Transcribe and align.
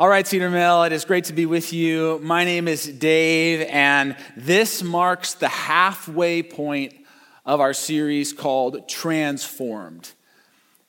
All 0.00 0.08
right, 0.08 0.26
Cedar 0.26 0.48
Mill, 0.48 0.84
it 0.84 0.92
is 0.92 1.04
great 1.04 1.24
to 1.24 1.34
be 1.34 1.44
with 1.44 1.74
you. 1.74 2.20
My 2.22 2.44
name 2.44 2.68
is 2.68 2.86
Dave, 2.86 3.68
and 3.68 4.16
this 4.34 4.82
marks 4.82 5.34
the 5.34 5.50
halfway 5.50 6.42
point 6.42 6.94
of 7.44 7.60
our 7.60 7.74
series 7.74 8.32
called 8.32 8.88
Transformed. 8.88 10.10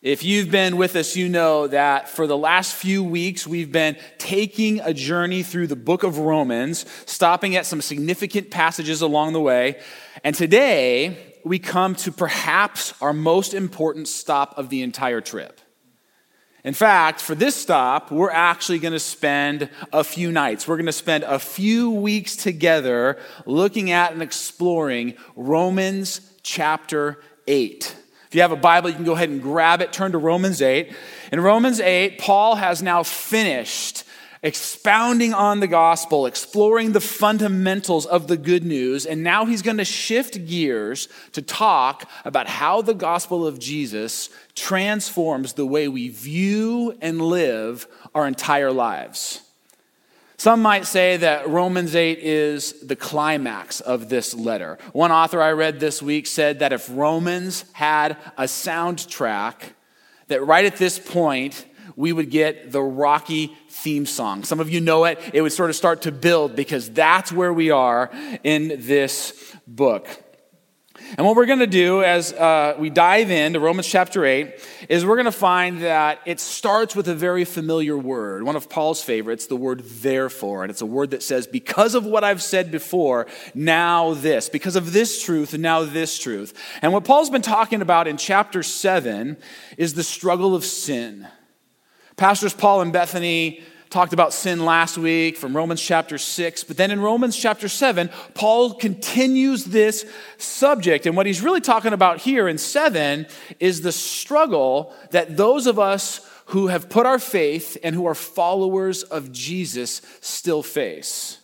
If 0.01 0.23
you've 0.23 0.49
been 0.49 0.77
with 0.77 0.95
us, 0.95 1.17
you 1.17 1.27
know 1.27 1.67
that 1.67 2.07
for 2.07 2.25
the 2.25 2.37
last 2.37 2.73
few 2.73 3.03
weeks, 3.03 3.45
we've 3.45 3.69
been 3.69 3.97
taking 4.17 4.79
a 4.79 4.93
journey 4.93 5.43
through 5.43 5.67
the 5.67 5.75
book 5.75 6.03
of 6.03 6.17
Romans, 6.17 6.85
stopping 7.05 7.57
at 7.57 7.65
some 7.65 7.81
significant 7.81 8.49
passages 8.49 9.01
along 9.01 9.33
the 9.33 9.41
way. 9.41 9.81
And 10.23 10.33
today, 10.33 11.35
we 11.43 11.59
come 11.59 11.95
to 11.95 12.13
perhaps 12.13 12.93
our 13.01 13.11
most 13.11 13.53
important 13.53 14.07
stop 14.07 14.57
of 14.57 14.69
the 14.69 14.83
entire 14.83 15.19
trip. 15.19 15.59
In 16.63 16.73
fact, 16.73 17.21
for 17.21 17.33
this 17.33 17.55
stop, 17.55 18.11
we're 18.11 18.29
actually 18.29 18.77
going 18.77 18.93
to 18.93 18.99
spend 18.99 19.69
a 19.91 20.03
few 20.03 20.31
nights. 20.31 20.67
We're 20.67 20.77
going 20.77 20.85
to 20.85 20.91
spend 20.91 21.23
a 21.23 21.39
few 21.39 21.89
weeks 21.89 22.35
together 22.35 23.17
looking 23.47 23.89
at 23.89 24.13
and 24.13 24.21
exploring 24.21 25.15
Romans 25.35 26.21
chapter 26.43 27.19
8. 27.47 27.95
If 28.27 28.35
you 28.35 28.41
have 28.41 28.51
a 28.51 28.55
Bible, 28.55 28.89
you 28.89 28.95
can 28.95 29.05
go 29.05 29.13
ahead 29.13 29.29
and 29.29 29.41
grab 29.41 29.81
it, 29.81 29.91
turn 29.91 30.11
to 30.11 30.19
Romans 30.19 30.61
8. 30.61 30.93
In 31.31 31.41
Romans 31.41 31.79
8, 31.79 32.19
Paul 32.19 32.55
has 32.55 32.81
now 32.81 33.03
finished 33.03 34.03
expounding 34.43 35.33
on 35.33 35.59
the 35.59 35.67
gospel, 35.67 36.25
exploring 36.25 36.93
the 36.93 36.99
fundamentals 36.99 38.07
of 38.07 38.27
the 38.27 38.37
good 38.37 38.63
news, 38.63 39.05
and 39.05 39.23
now 39.23 39.45
he's 39.45 39.61
going 39.61 39.77
to 39.77 39.85
shift 39.85 40.47
gears 40.47 41.07
to 41.31 41.41
talk 41.41 42.09
about 42.25 42.47
how 42.47 42.81
the 42.81 42.95
gospel 42.95 43.45
of 43.45 43.59
Jesus 43.59 44.29
transforms 44.55 45.53
the 45.53 45.65
way 45.65 45.87
we 45.87 46.09
view 46.09 46.97
and 47.01 47.21
live 47.21 47.87
our 48.15 48.27
entire 48.27 48.71
lives. 48.71 49.41
Some 50.37 50.63
might 50.63 50.87
say 50.87 51.17
that 51.17 51.47
Romans 51.47 51.95
8 51.95 52.17
is 52.17 52.71
the 52.81 52.95
climax 52.95 53.79
of 53.79 54.09
this 54.09 54.33
letter. 54.33 54.79
One 54.91 55.11
author 55.11 55.39
I 55.39 55.51
read 55.51 55.79
this 55.79 56.01
week 56.01 56.25
said 56.25 56.57
that 56.59 56.73
if 56.73 56.89
Romans 56.89 57.63
had 57.73 58.17
a 58.39 58.45
soundtrack, 58.45 59.53
that 60.29 60.43
right 60.43 60.65
at 60.65 60.77
this 60.77 60.97
point, 60.97 61.67
we 61.95 62.11
would 62.11 62.31
get 62.31 62.71
the 62.71 62.81
Rocky 62.81 63.55
theme 63.83 64.05
song. 64.05 64.43
Some 64.43 64.59
of 64.59 64.69
you 64.69 64.79
know 64.79 65.05
it. 65.05 65.19
It 65.33 65.41
would 65.41 65.51
sort 65.51 65.69
of 65.69 65.75
start 65.75 66.03
to 66.03 66.11
build 66.11 66.55
because 66.55 66.89
that's 66.89 67.31
where 67.31 67.51
we 67.51 67.71
are 67.71 68.11
in 68.43 68.67
this 68.85 69.55
book. 69.67 70.07
And 71.17 71.25
what 71.25 71.35
we're 71.35 71.45
going 71.45 71.59
to 71.59 71.67
do 71.67 72.03
as 72.03 72.31
uh, 72.31 72.75
we 72.77 72.89
dive 72.89 73.31
into 73.31 73.59
Romans 73.59 73.87
chapter 73.87 74.23
8 74.23 74.53
is 74.87 75.05
we're 75.05 75.15
going 75.15 75.25
to 75.25 75.31
find 75.31 75.81
that 75.81 76.19
it 76.25 76.39
starts 76.39 76.95
with 76.95 77.07
a 77.07 77.15
very 77.15 77.43
familiar 77.43 77.97
word, 77.97 78.43
one 78.43 78.55
of 78.55 78.69
Paul's 78.69 79.03
favorites, 79.03 79.47
the 79.47 79.55
word 79.55 79.81
therefore. 79.81 80.63
And 80.63 80.69
it's 80.71 80.81
a 80.81 80.85
word 80.85 81.11
that 81.11 81.23
says, 81.23 81.47
because 81.47 81.95
of 81.95 82.05
what 82.05 82.23
I've 82.23 82.41
said 82.41 82.71
before, 82.71 83.27
now 83.53 84.13
this. 84.13 84.47
Because 84.47 84.75
of 84.75 84.93
this 84.93 85.21
truth, 85.21 85.57
now 85.57 85.83
this 85.83 86.17
truth. 86.17 86.53
And 86.81 86.93
what 86.93 87.03
Paul's 87.03 87.29
been 87.29 87.41
talking 87.41 87.81
about 87.81 88.07
in 88.07 88.17
chapter 88.17 88.63
7 88.63 89.37
is 89.77 89.95
the 89.95 90.03
struggle 90.03 90.55
of 90.55 90.63
sin. 90.63 91.27
Pastors 92.15 92.53
Paul 92.53 92.81
and 92.81 92.93
Bethany 92.93 93.63
talked 93.91 94.13
about 94.13 94.33
sin 94.33 94.65
last 94.65 94.97
week 94.97 95.37
from 95.37 95.55
Romans 95.55 95.81
chapter 95.81 96.17
6. 96.17 96.63
But 96.63 96.77
then 96.77 96.91
in 96.91 97.01
Romans 97.01 97.37
chapter 97.37 97.67
7, 97.67 98.09
Paul 98.33 98.73
continues 98.73 99.65
this 99.65 100.05
subject. 100.37 101.05
And 101.05 101.15
what 101.15 101.25
he's 101.25 101.41
really 101.41 101.61
talking 101.61 101.93
about 101.93 102.19
here 102.19 102.47
in 102.47 102.57
7 102.57 103.27
is 103.59 103.81
the 103.81 103.91
struggle 103.91 104.95
that 105.11 105.35
those 105.35 105.67
of 105.67 105.77
us 105.77 106.27
who 106.45 106.67
have 106.67 106.89
put 106.89 107.05
our 107.05 107.19
faith 107.19 107.77
and 107.83 107.93
who 107.93 108.05
are 108.05 108.15
followers 108.15 109.03
of 109.03 109.31
Jesus 109.31 110.01
still 110.21 110.63
face. 110.63 111.39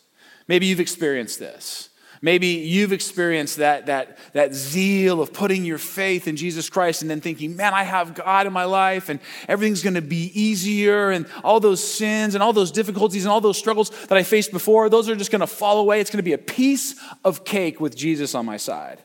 Maybe 0.47 0.65
you've 0.65 0.79
experienced 0.79 1.39
this. 1.39 1.89
Maybe 2.21 2.47
you've 2.47 2.93
experienced 2.93 3.57
that, 3.57 3.85
that, 3.85 4.17
that 4.33 4.53
zeal 4.53 5.21
of 5.21 5.33
putting 5.33 5.65
your 5.65 5.77
faith 5.77 6.27
in 6.27 6.35
Jesus 6.35 6.69
Christ 6.69 7.01
and 7.01 7.11
then 7.11 7.21
thinking, 7.21 7.55
man, 7.55 7.73
I 7.73 7.83
have 7.83 8.15
God 8.15 8.47
in 8.47 8.53
my 8.53 8.63
life 8.63 9.09
and 9.09 9.19
everything's 9.47 9.83
going 9.83 9.93
to 9.93 10.01
be 10.01 10.31
easier 10.33 11.11
and 11.11 11.27
all 11.43 11.59
those 11.59 11.83
sins 11.83 12.33
and 12.33 12.43
all 12.43 12.53
those 12.53 12.71
difficulties 12.71 13.25
and 13.25 13.31
all 13.31 13.41
those 13.41 13.57
struggles 13.57 13.89
that 14.07 14.17
I 14.17 14.23
faced 14.23 14.51
before, 14.51 14.89
those 14.89 15.09
are 15.09 15.15
just 15.15 15.31
going 15.31 15.41
to 15.41 15.47
fall 15.47 15.79
away. 15.79 15.99
It's 15.99 16.09
going 16.09 16.19
to 16.19 16.23
be 16.23 16.33
a 16.33 16.37
piece 16.37 16.95
of 17.23 17.45
cake 17.45 17.79
with 17.79 17.95
Jesus 17.95 18.33
on 18.33 18.45
my 18.45 18.57
side. 18.57 19.03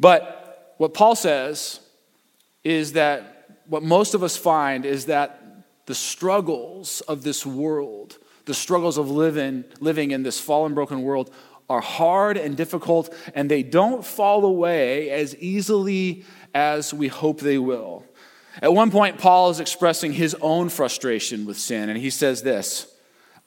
But 0.00 0.74
what 0.78 0.94
Paul 0.94 1.14
says 1.14 1.80
is 2.64 2.94
that 2.94 3.62
what 3.66 3.82
most 3.82 4.14
of 4.14 4.22
us 4.22 4.36
find 4.36 4.84
is 4.84 5.06
that 5.06 5.42
the 5.86 5.94
struggles 5.94 7.00
of 7.02 7.22
this 7.22 7.44
world, 7.44 8.18
the 8.44 8.54
struggles 8.54 8.98
of 8.98 9.10
living, 9.10 9.64
living 9.80 10.10
in 10.10 10.22
this 10.22 10.40
fallen, 10.40 10.74
broken 10.74 11.02
world, 11.02 11.30
are 11.68 11.80
hard 11.80 12.36
and 12.36 12.56
difficult, 12.56 13.14
and 13.34 13.50
they 13.50 13.62
don't 13.62 14.04
fall 14.04 14.44
away 14.44 15.10
as 15.10 15.36
easily 15.36 16.24
as 16.54 16.92
we 16.92 17.08
hope 17.08 17.40
they 17.40 17.58
will. 17.58 18.04
At 18.60 18.74
one 18.74 18.90
point, 18.90 19.18
Paul 19.18 19.50
is 19.50 19.60
expressing 19.60 20.12
his 20.12 20.36
own 20.40 20.68
frustration 20.68 21.46
with 21.46 21.58
sin, 21.58 21.88
and 21.88 21.98
he 21.98 22.10
says 22.10 22.42
this 22.42 22.92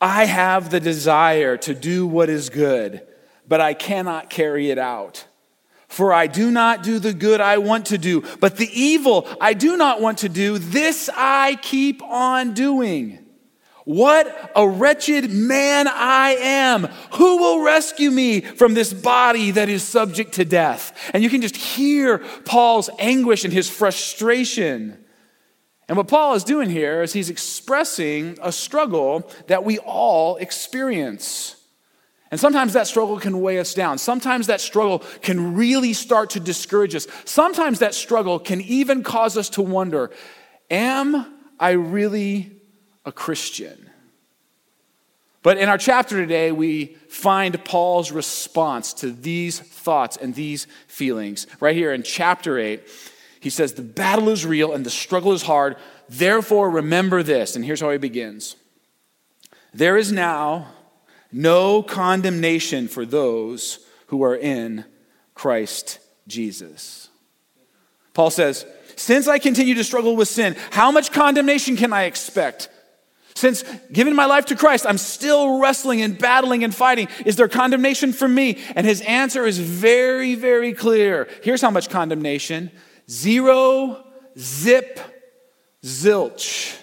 I 0.02 0.26
have 0.26 0.70
the 0.70 0.80
desire 0.80 1.58
to 1.58 1.74
do 1.74 2.08
what 2.08 2.30
is 2.30 2.50
good, 2.50 3.06
but 3.48 3.62
I 3.62 3.74
cannot 3.74 4.30
carry 4.30 4.72
it 4.72 4.78
out. 4.78 5.26
For 5.88 6.12
I 6.12 6.28
do 6.28 6.52
not 6.52 6.84
do 6.84 7.00
the 7.00 7.14
good 7.14 7.40
I 7.40 7.60
want 7.60 7.86
to 7.88 7.98
do, 7.98 8.24
but 8.40 8.58
the 8.58 8.70
evil 8.74 9.28
I 9.40 9.54
do 9.54 9.78
not 9.78 10.02
want 10.02 10.20
to 10.20 10.30
do, 10.30 10.58
this 10.58 11.10
I 11.16 11.58
keep 11.62 12.02
on 12.04 12.54
doing. 12.54 13.25
What 13.86 14.52
a 14.56 14.68
wretched 14.68 15.30
man 15.30 15.88
I 15.88 16.36
am. 16.40 16.86
Who 17.14 17.38
will 17.38 17.64
rescue 17.64 18.10
me 18.10 18.42
from 18.42 18.74
this 18.74 18.92
body 18.92 19.52
that 19.52 19.70
is 19.70 19.84
subject 19.84 20.34
to 20.34 20.46
death? 20.46 21.12
And 21.14 21.24
you 21.24 21.30
can 21.30 21.42
just 21.42 21.56
hear 21.56 22.18
Paul's 22.46 22.90
anguish 22.98 23.46
and 23.46 23.54
his 23.54 23.70
frustration. 23.70 24.98
And 25.88 25.98
what 25.98 26.08
Paul 26.08 26.34
is 26.34 26.44
doing 26.44 26.72
here 26.72 27.04
is 27.04 27.14
he's 27.14 27.30
expressing 27.30 28.40
a 28.42 28.52
struggle 28.52 29.30
that 29.48 29.64
we 29.64 29.78
all 29.78 30.38
experience. 30.38 31.56
And 32.32 32.40
sometimes 32.40 32.74
that 32.74 32.88
struggle 32.88 33.20
can 33.20 33.40
weigh 33.40 33.60
us 33.60 33.76
down. 33.76 34.00
Sometimes 34.00 34.48
that 34.48 34.62
struggle 34.62 35.04
can 35.22 35.56
really 35.56 35.94
start 35.94 36.32
to 36.32 36.40
discourage 36.40 36.96
us. 36.96 37.06
Sometimes 37.24 37.80
that 37.80 37.94
struggle 37.94 38.40
can 38.40 38.62
even 38.62 39.04
cause 39.04 39.38
us 39.38 39.50
to 39.50 39.62
wonder 39.62 40.10
Am 40.72 41.34
I 41.60 41.72
really 41.72 42.55
a 43.06 43.12
Christian. 43.12 43.90
But 45.46 45.60
in 45.60 45.70
our 45.70 45.78
chapter 45.78 46.20
today, 46.20 46.52
we 46.52 46.98
find 47.08 47.64
Paul's 47.64 48.12
response 48.12 48.94
to 48.96 49.12
these 49.12 49.60
thoughts 49.60 50.18
and 50.18 50.34
these 50.34 50.66
feelings. 50.88 51.46
Right 51.60 51.76
here 51.76 51.94
in 51.94 52.02
chapter 52.02 52.58
8, 52.58 52.82
he 53.42 53.52
says, 53.52 53.74
The 53.74 53.84
battle 53.84 54.30
is 54.30 54.44
real 54.44 54.74
and 54.74 54.84
the 54.84 54.90
struggle 54.90 55.34
is 55.34 55.44
hard. 55.44 55.78
Therefore, 56.10 56.70
remember 56.72 57.22
this. 57.22 57.56
And 57.56 57.64
here's 57.64 57.82
how 57.82 57.92
he 57.92 58.00
begins 58.00 58.56
There 59.72 59.98
is 59.98 60.12
now 60.12 60.70
no 61.32 61.84
condemnation 61.84 62.88
for 62.88 63.06
those 63.06 63.86
who 64.08 64.24
are 64.24 64.36
in 64.36 64.86
Christ 65.36 66.00
Jesus. 66.28 67.10
Paul 68.16 68.32
says, 68.32 68.66
Since 68.96 69.28
I 69.28 69.38
continue 69.38 69.76
to 69.76 69.84
struggle 69.84 70.16
with 70.16 70.28
sin, 70.28 70.56
how 70.72 70.90
much 70.90 71.12
condemnation 71.12 71.78
can 71.78 71.94
I 71.94 72.06
expect? 72.06 72.70
Since 73.36 73.66
giving 73.92 74.16
my 74.16 74.26
life 74.26 74.46
to 74.46 74.56
Christ, 74.56 74.86
I'm 74.88 74.98
still 74.98 75.60
wrestling 75.60 76.02
and 76.02 76.18
battling 76.18 76.64
and 76.64 76.74
fighting. 76.74 77.10
Is 77.26 77.36
there 77.36 77.50
condemnation 77.50 78.14
for 78.14 78.28
me? 78.28 78.64
And 78.76 78.88
his 78.88 79.02
answer 79.02 79.46
is 79.46 79.60
very, 79.60 80.36
very 80.36 80.74
clear. 80.74 81.28
Here's 81.44 81.62
how 81.62 81.70
much 81.70 81.90
condemnation 81.90 82.72
zero, 83.10 84.06
zip, 84.38 85.00
zilch. 85.84 86.80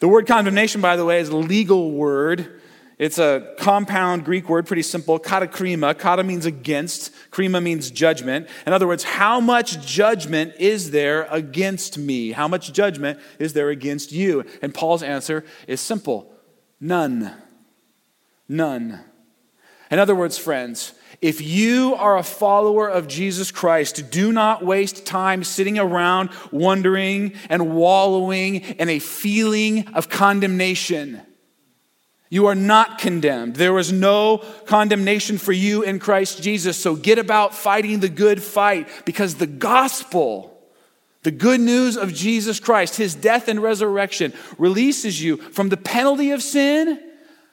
The 0.00 0.08
word 0.08 0.26
condemnation, 0.26 0.80
by 0.80 0.96
the 0.96 1.04
way, 1.04 1.20
is 1.20 1.30
a 1.30 1.36
legal 1.36 1.90
word 1.90 2.60
it's 2.98 3.18
a 3.18 3.54
compound 3.58 4.24
Greek 4.24 4.48
word, 4.48 4.66
pretty 4.66 4.82
simple, 4.82 5.20
katakrima. 5.20 5.96
Kata 5.96 6.24
means 6.24 6.46
against, 6.46 7.12
krima 7.30 7.62
means 7.62 7.92
judgment. 7.92 8.48
In 8.66 8.72
other 8.72 8.88
words, 8.88 9.04
how 9.04 9.38
much 9.40 9.80
judgment 9.86 10.54
is 10.58 10.90
there 10.90 11.28
against 11.30 11.96
me? 11.96 12.32
How 12.32 12.48
much 12.48 12.72
judgment 12.72 13.20
is 13.38 13.52
there 13.52 13.70
against 13.70 14.10
you? 14.10 14.44
And 14.62 14.74
Paul's 14.74 15.04
answer 15.04 15.44
is 15.68 15.80
simple 15.80 16.32
none. 16.80 17.34
None. 18.48 19.00
In 19.90 19.98
other 19.98 20.14
words, 20.14 20.36
friends, 20.36 20.92
if 21.20 21.40
you 21.40 21.94
are 21.94 22.18
a 22.18 22.22
follower 22.22 22.88
of 22.88 23.08
Jesus 23.08 23.50
Christ, 23.50 24.10
do 24.10 24.32
not 24.32 24.64
waste 24.64 25.06
time 25.06 25.44
sitting 25.44 25.78
around 25.78 26.30
wondering 26.50 27.34
and 27.48 27.74
wallowing 27.74 28.56
in 28.56 28.88
a 28.88 28.98
feeling 28.98 29.88
of 29.88 30.08
condemnation. 30.08 31.22
You 32.30 32.46
are 32.46 32.54
not 32.54 32.98
condemned. 32.98 33.56
There 33.56 33.78
is 33.78 33.90
no 33.90 34.44
condemnation 34.66 35.38
for 35.38 35.52
you 35.52 35.82
in 35.82 35.98
Christ 35.98 36.42
Jesus. 36.42 36.76
So 36.76 36.94
get 36.94 37.18
about 37.18 37.54
fighting 37.54 38.00
the 38.00 38.08
good 38.08 38.42
fight 38.42 38.88
because 39.06 39.36
the 39.36 39.46
gospel, 39.46 40.58
The 41.22 41.30
good 41.32 41.60
news 41.60 41.96
of 41.96 42.14
Jesus 42.14 42.60
Christ, 42.60 42.96
his 42.96 43.14
death 43.14 43.48
and 43.48 43.62
resurrection, 43.62 44.32
releases 44.56 45.22
you 45.22 45.36
from 45.36 45.68
the 45.68 45.76
penalty 45.76 46.30
of 46.30 46.42
sin, 46.42 47.00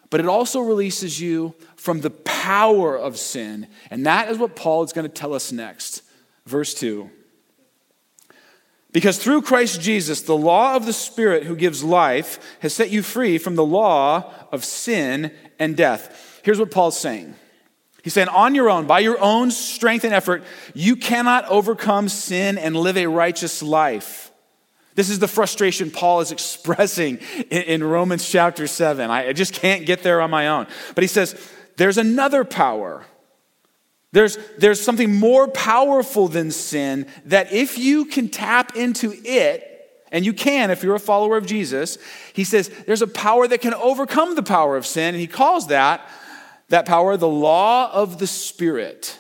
but 0.10 0.19
it 0.19 0.27
also 0.27 0.62
releases 0.62 1.19
you 1.19 1.56
from 1.75 2.01
the 2.01 2.12
power 2.12 2.95
of 2.95 3.18
sin. 3.18 3.68
And 3.89 4.06
that 4.06 4.30
is 4.30 4.38
what 4.38 4.56
Paul 4.56 4.83
is 4.83 4.94
going 4.94 5.07
to 5.07 5.13
tell 5.13 5.33
us 5.33 5.51
next. 5.51 6.04
Verse 6.45 6.74
2. 6.75 7.10
Because 8.95 9.18
through 9.18 9.42
Christ 9.42 9.81
Jesus, 9.81 10.21
the 10.21 10.38
law 10.38 10.77
of 10.77 10.86
the 10.86 10.94
Spirit 10.94 11.44
who 11.44 11.57
gives 11.57 11.83
life 11.83 12.39
has 12.62 12.74
set 12.74 12.92
you 12.92 13.03
free 13.03 13.38
from 13.38 13.56
the 13.56 13.65
law 13.65 14.31
of 14.53 14.63
sin 14.63 15.33
and 15.59 15.75
death. 15.75 16.39
Here's 16.45 16.59
what 16.59 16.71
Paul's 16.71 16.97
saying 16.97 17.36
He's 18.03 18.13
saying, 18.13 18.30
on 18.30 18.56
your 18.56 18.69
own, 18.69 18.88
by 18.88 19.00
your 19.00 19.19
own 19.19 19.51
strength 19.51 20.06
and 20.06 20.13
effort, 20.13 20.45
you 20.74 20.95
cannot 20.95 21.44
overcome 21.50 22.07
sin 22.07 22.57
and 22.57 22.74
live 22.74 22.95
a 22.95 23.07
righteous 23.07 23.62
life. 23.62 24.31
This 24.94 25.09
is 25.09 25.19
the 25.19 25.27
frustration 25.27 25.92
Paul 25.92 26.21
is 26.21 26.31
expressing 26.31 27.18
in, 27.50 27.83
Romans 27.83 28.25
chapter 28.25 28.65
7. 28.65 29.12
I 29.12 29.33
just 29.33 29.51
can't 29.51 29.86
get 29.86 30.03
there 30.03 30.21
on 30.21 30.31
my 30.31 30.47
own. 30.47 30.68
But 30.94 31.03
he 31.03 31.09
says, 31.09 31.36
there's 31.75 31.97
another 31.97 32.45
power. 32.45 33.06
There's, 34.16 34.38
there's 34.58 34.80
something 34.80 35.14
more 35.14 35.50
powerful 35.50 36.30
than 36.30 36.50
sin 36.50 37.06
that 37.26 37.52
if 37.52 37.78
you 37.78 38.06
can 38.06 38.30
tap 38.30 38.78
into 38.78 39.14
it, 39.26 39.70
and 40.10 40.26
you 40.26 40.32
can 40.32 40.72
if 40.72 40.84
you're 40.84 40.96
a 40.96 41.02
follower 41.02 41.36
of 41.36 41.46
Jesus, 41.46 41.98
he 42.32 42.46
says 42.46 42.72
there's 42.86 43.02
a 43.02 43.08
power 43.08 43.46
that 43.46 43.60
can 43.60 43.74
overcome 43.74 44.36
the 44.36 44.42
power 44.42 44.78
of 44.78 44.86
sin, 44.86 45.16
and 45.16 45.20
he 45.20 45.28
calls 45.28 45.68
that 45.68 46.10
that 46.70 46.86
power, 46.86 47.18
the 47.18 47.28
law 47.28 47.92
of 47.92 48.18
the 48.18 48.26
Spirit. 48.26 49.20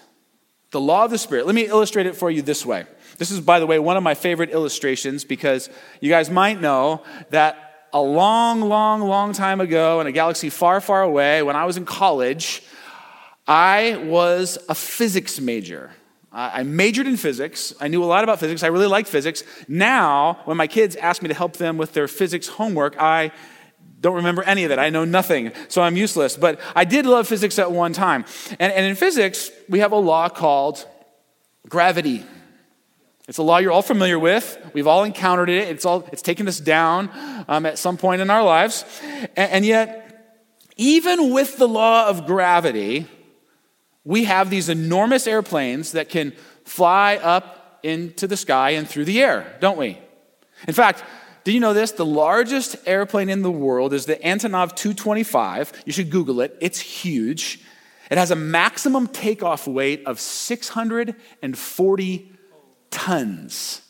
The 0.71 0.79
law 0.79 1.03
of 1.03 1.11
the 1.11 1.17
Spirit. 1.17 1.45
Let 1.45 1.55
me 1.55 1.65
illustrate 1.65 2.05
it 2.05 2.15
for 2.15 2.31
you 2.31 2.41
this 2.41 2.65
way. 2.65 2.85
This 3.17 3.31
is, 3.31 3.41
by 3.41 3.59
the 3.59 3.67
way, 3.67 3.79
one 3.79 3.97
of 3.97 4.03
my 4.03 4.13
favorite 4.13 4.51
illustrations 4.51 5.25
because 5.25 5.69
you 5.99 6.09
guys 6.09 6.29
might 6.29 6.61
know 6.61 7.03
that 7.31 7.89
a 7.91 8.01
long, 8.01 8.61
long, 8.61 9.01
long 9.01 9.33
time 9.33 9.59
ago 9.59 9.99
in 9.99 10.07
a 10.07 10.13
galaxy 10.13 10.49
far, 10.49 10.79
far 10.79 11.01
away, 11.01 11.43
when 11.43 11.57
I 11.57 11.65
was 11.65 11.75
in 11.75 11.83
college, 11.83 12.63
I 13.47 13.97
was 14.05 14.57
a 14.69 14.75
physics 14.75 15.39
major. 15.39 15.91
I 16.37 16.63
majored 16.63 17.07
in 17.07 17.15
physics. 17.15 17.73
I 17.79 17.87
knew 17.87 18.03
a 18.03 18.05
lot 18.05 18.25
about 18.25 18.41
physics. 18.41 18.61
I 18.61 18.67
really 18.67 18.87
liked 18.87 19.07
physics. 19.07 19.43
Now, 19.69 20.41
when 20.43 20.57
my 20.57 20.67
kids 20.67 20.97
ask 20.97 21.21
me 21.21 21.29
to 21.29 21.33
help 21.33 21.53
them 21.55 21.77
with 21.77 21.93
their 21.93 22.09
physics 22.09 22.49
homework, 22.49 23.01
I 23.01 23.31
don't 24.01 24.15
remember 24.15 24.43
any 24.43 24.65
of 24.65 24.71
it. 24.71 24.77
I 24.77 24.89
know 24.89 25.05
nothing, 25.05 25.53
so 25.69 25.81
I'm 25.81 25.95
useless. 25.95 26.35
But 26.35 26.59
I 26.75 26.83
did 26.83 27.05
love 27.05 27.25
physics 27.25 27.57
at 27.57 27.71
one 27.71 27.93
time. 27.93 28.25
And, 28.59 28.73
and 28.73 28.85
in 28.85 28.97
physics, 28.97 29.49
we 29.69 29.79
have 29.79 29.93
a 29.93 29.97
law 29.97 30.27
called 30.27 30.85
gravity. 31.69 32.25
It's 33.29 33.37
a 33.37 33.43
law 33.43 33.59
you're 33.59 33.71
all 33.71 33.81
familiar 33.81 34.19
with. 34.19 34.57
We've 34.73 34.87
all 34.87 35.05
encountered 35.05 35.49
it. 35.49 35.69
It's, 35.69 35.85
all, 35.85 36.05
it's 36.11 36.21
taken 36.21 36.49
us 36.49 36.59
down 36.59 37.09
um, 37.47 37.65
at 37.65 37.79
some 37.79 37.95
point 37.95 38.21
in 38.21 38.29
our 38.29 38.43
lives. 38.43 38.83
And, 39.37 39.51
and 39.51 39.65
yet, 39.65 40.01
even 40.75 41.33
with 41.33 41.57
the 41.57 41.67
law 41.67 42.09
of 42.09 42.25
gravity, 42.25 43.07
we 44.05 44.25
have 44.25 44.49
these 44.49 44.69
enormous 44.69 45.27
airplanes 45.27 45.93
that 45.93 46.09
can 46.09 46.33
fly 46.63 47.17
up 47.17 47.79
into 47.83 48.27
the 48.27 48.37
sky 48.37 48.71
and 48.71 48.87
through 48.87 49.05
the 49.05 49.21
air, 49.21 49.57
don't 49.59 49.77
we? 49.77 49.99
In 50.67 50.73
fact, 50.73 51.03
did 51.43 51.53
you 51.53 51.59
know 51.59 51.73
this? 51.73 51.91
The 51.91 52.05
largest 52.05 52.75
airplane 52.87 53.29
in 53.29 53.41
the 53.41 53.51
world 53.51 53.93
is 53.93 54.05
the 54.05 54.15
Antonov 54.15 54.75
225. 54.75 55.83
You 55.85 55.91
should 55.91 56.09
Google 56.09 56.41
it, 56.41 56.57
it's 56.61 56.79
huge. 56.79 57.59
It 58.09 58.17
has 58.17 58.31
a 58.31 58.35
maximum 58.35 59.07
takeoff 59.07 59.67
weight 59.67 60.03
of 60.05 60.19
640 60.19 62.31
tons. 62.91 63.81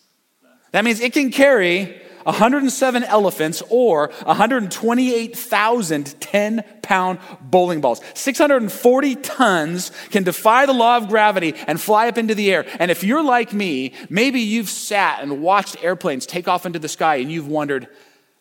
That 0.72 0.84
means 0.84 1.00
it 1.00 1.14
can 1.14 1.32
carry 1.32 2.02
107 2.26 3.04
elephants 3.04 3.64
or 3.70 4.12
128,000 4.26 6.20
10 6.20 6.64
pound 6.82 7.20
bowling 7.40 7.82
balls. 7.82 8.02
640 8.14 9.16
tons 9.16 9.92
can 10.10 10.24
defy 10.24 10.66
the 10.66 10.74
law 10.74 10.98
of 10.98 11.08
gravity 11.08 11.54
and 11.68 11.80
fly 11.80 12.08
up 12.08 12.18
into 12.18 12.36
the 12.36 12.52
air. 12.52 12.66
And 12.80 12.92
if 12.92 13.04
you're 13.04 13.24
like 13.24 13.54
me, 13.54 13.94
maybe 14.10 14.42
you've 14.42 14.70
sat 14.70 15.22
and 15.22 15.42
watched 15.42 15.84
airplanes 15.84 16.26
take 16.26 16.48
off 16.48 16.66
into 16.66 16.80
the 16.80 16.88
sky 16.88 17.18
and 17.18 17.32
you've 17.32 17.48
wondered, 17.48 17.88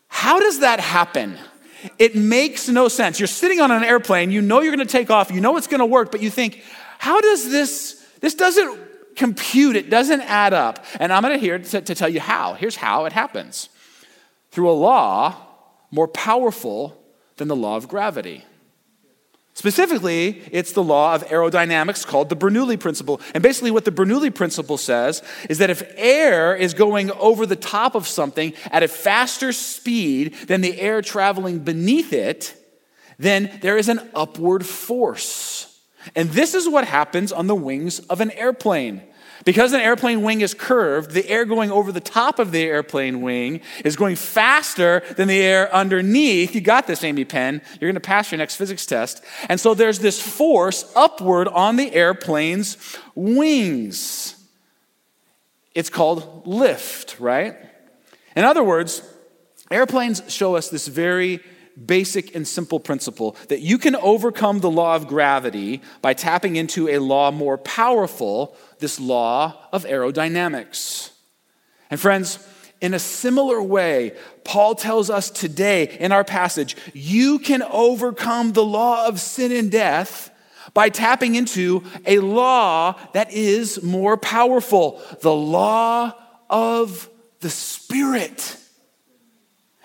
how 0.08 0.40
does 0.40 0.60
that 0.60 0.80
happen? 0.80 1.36
It 1.98 2.16
makes 2.16 2.68
no 2.68 2.88
sense. 2.88 3.20
You're 3.20 3.26
sitting 3.26 3.60
on 3.60 3.70
an 3.70 3.84
airplane, 3.84 4.30
you 4.30 4.40
know 4.40 4.60
you're 4.60 4.74
going 4.74 4.86
to 4.86 4.90
take 4.90 5.10
off, 5.10 5.30
you 5.30 5.40
know 5.40 5.56
it's 5.56 5.66
going 5.66 5.80
to 5.80 5.86
work, 5.86 6.10
but 6.10 6.22
you 6.22 6.30
think, 6.30 6.62
how 6.98 7.20
does 7.20 7.50
this, 7.50 8.02
this 8.20 8.34
doesn't 8.34 8.78
compute, 9.16 9.76
it 9.76 9.90
doesn't 9.90 10.22
add 10.22 10.54
up. 10.54 10.84
And 10.98 11.12
I'm 11.12 11.22
going 11.22 11.34
to 11.34 11.38
here 11.38 11.58
to, 11.58 11.80
to 11.82 11.94
tell 11.94 12.08
you 12.08 12.20
how. 12.20 12.54
Here's 12.54 12.76
how 12.76 13.04
it 13.04 13.12
happens 13.12 13.68
through 14.54 14.70
a 14.70 14.72
law 14.72 15.34
more 15.90 16.06
powerful 16.06 16.96
than 17.36 17.48
the 17.48 17.56
law 17.56 17.76
of 17.76 17.88
gravity. 17.88 18.44
Specifically, 19.52 20.42
it's 20.52 20.72
the 20.72 20.82
law 20.82 21.14
of 21.14 21.26
aerodynamics 21.26 22.06
called 22.06 22.28
the 22.28 22.36
Bernoulli 22.36 22.78
principle. 22.78 23.20
And 23.34 23.42
basically, 23.42 23.72
what 23.72 23.84
the 23.84 23.90
Bernoulli 23.90 24.32
principle 24.32 24.78
says 24.78 25.24
is 25.48 25.58
that 25.58 25.70
if 25.70 25.82
air 25.96 26.54
is 26.54 26.72
going 26.72 27.10
over 27.12 27.46
the 27.46 27.56
top 27.56 27.96
of 27.96 28.06
something 28.06 28.52
at 28.70 28.84
a 28.84 28.88
faster 28.88 29.52
speed 29.52 30.34
than 30.46 30.60
the 30.60 30.80
air 30.80 31.02
traveling 31.02 31.58
beneath 31.58 32.12
it, 32.12 32.54
then 33.18 33.58
there 33.60 33.76
is 33.76 33.88
an 33.88 34.08
upward 34.14 34.64
force. 34.64 35.80
And 36.14 36.30
this 36.30 36.54
is 36.54 36.68
what 36.68 36.84
happens 36.86 37.32
on 37.32 37.48
the 37.48 37.54
wings 37.56 37.98
of 38.00 38.20
an 38.20 38.30
airplane. 38.32 39.02
Because 39.44 39.72
an 39.72 39.80
airplane 39.80 40.22
wing 40.22 40.40
is 40.40 40.54
curved, 40.54 41.10
the 41.10 41.28
air 41.28 41.44
going 41.44 41.70
over 41.70 41.92
the 41.92 42.00
top 42.00 42.38
of 42.38 42.52
the 42.52 42.62
airplane 42.62 43.20
wing 43.20 43.60
is 43.84 43.96
going 43.96 44.16
faster 44.16 45.02
than 45.16 45.28
the 45.28 45.40
air 45.40 45.72
underneath. 45.74 46.54
You 46.54 46.60
got 46.60 46.86
this, 46.86 47.04
Amy 47.04 47.24
Penn. 47.24 47.60
You're 47.80 47.88
going 47.88 47.94
to 47.94 48.00
pass 48.00 48.30
your 48.30 48.38
next 48.38 48.56
physics 48.56 48.86
test. 48.86 49.22
And 49.48 49.60
so 49.60 49.74
there's 49.74 49.98
this 49.98 50.20
force 50.20 50.90
upward 50.94 51.48
on 51.48 51.76
the 51.76 51.92
airplane's 51.92 52.98
wings. 53.14 54.36
It's 55.74 55.90
called 55.90 56.46
lift, 56.46 57.18
right? 57.18 57.56
In 58.36 58.44
other 58.44 58.62
words, 58.62 59.02
airplanes 59.70 60.22
show 60.32 60.56
us 60.56 60.68
this 60.68 60.86
very 60.86 61.40
basic 61.82 62.34
and 62.34 62.46
simple 62.46 62.80
principle 62.80 63.36
that 63.48 63.60
you 63.60 63.78
can 63.78 63.96
overcome 63.96 64.60
the 64.60 64.70
law 64.70 64.94
of 64.94 65.08
gravity 65.08 65.82
by 66.02 66.14
tapping 66.14 66.56
into 66.56 66.88
a 66.88 66.98
law 66.98 67.30
more 67.30 67.58
powerful, 67.58 68.56
this 68.78 69.00
law 69.00 69.56
of 69.72 69.84
aerodynamics. 69.84 71.10
And 71.90 72.00
friends, 72.00 72.38
in 72.80 72.94
a 72.94 72.98
similar 72.98 73.62
way, 73.62 74.16
Paul 74.44 74.74
tells 74.74 75.10
us 75.10 75.30
today 75.30 75.96
in 75.98 76.12
our 76.12 76.24
passage, 76.24 76.76
you 76.92 77.38
can 77.38 77.62
overcome 77.62 78.52
the 78.52 78.64
law 78.64 79.06
of 79.06 79.20
sin 79.20 79.52
and 79.52 79.70
death 79.70 80.30
by 80.74 80.88
tapping 80.88 81.34
into 81.34 81.84
a 82.04 82.18
law 82.18 82.98
that 83.12 83.32
is 83.32 83.82
more 83.82 84.16
powerful 84.16 85.00
the 85.22 85.34
law 85.34 86.12
of 86.50 87.08
the 87.40 87.50
Spirit. 87.50 88.58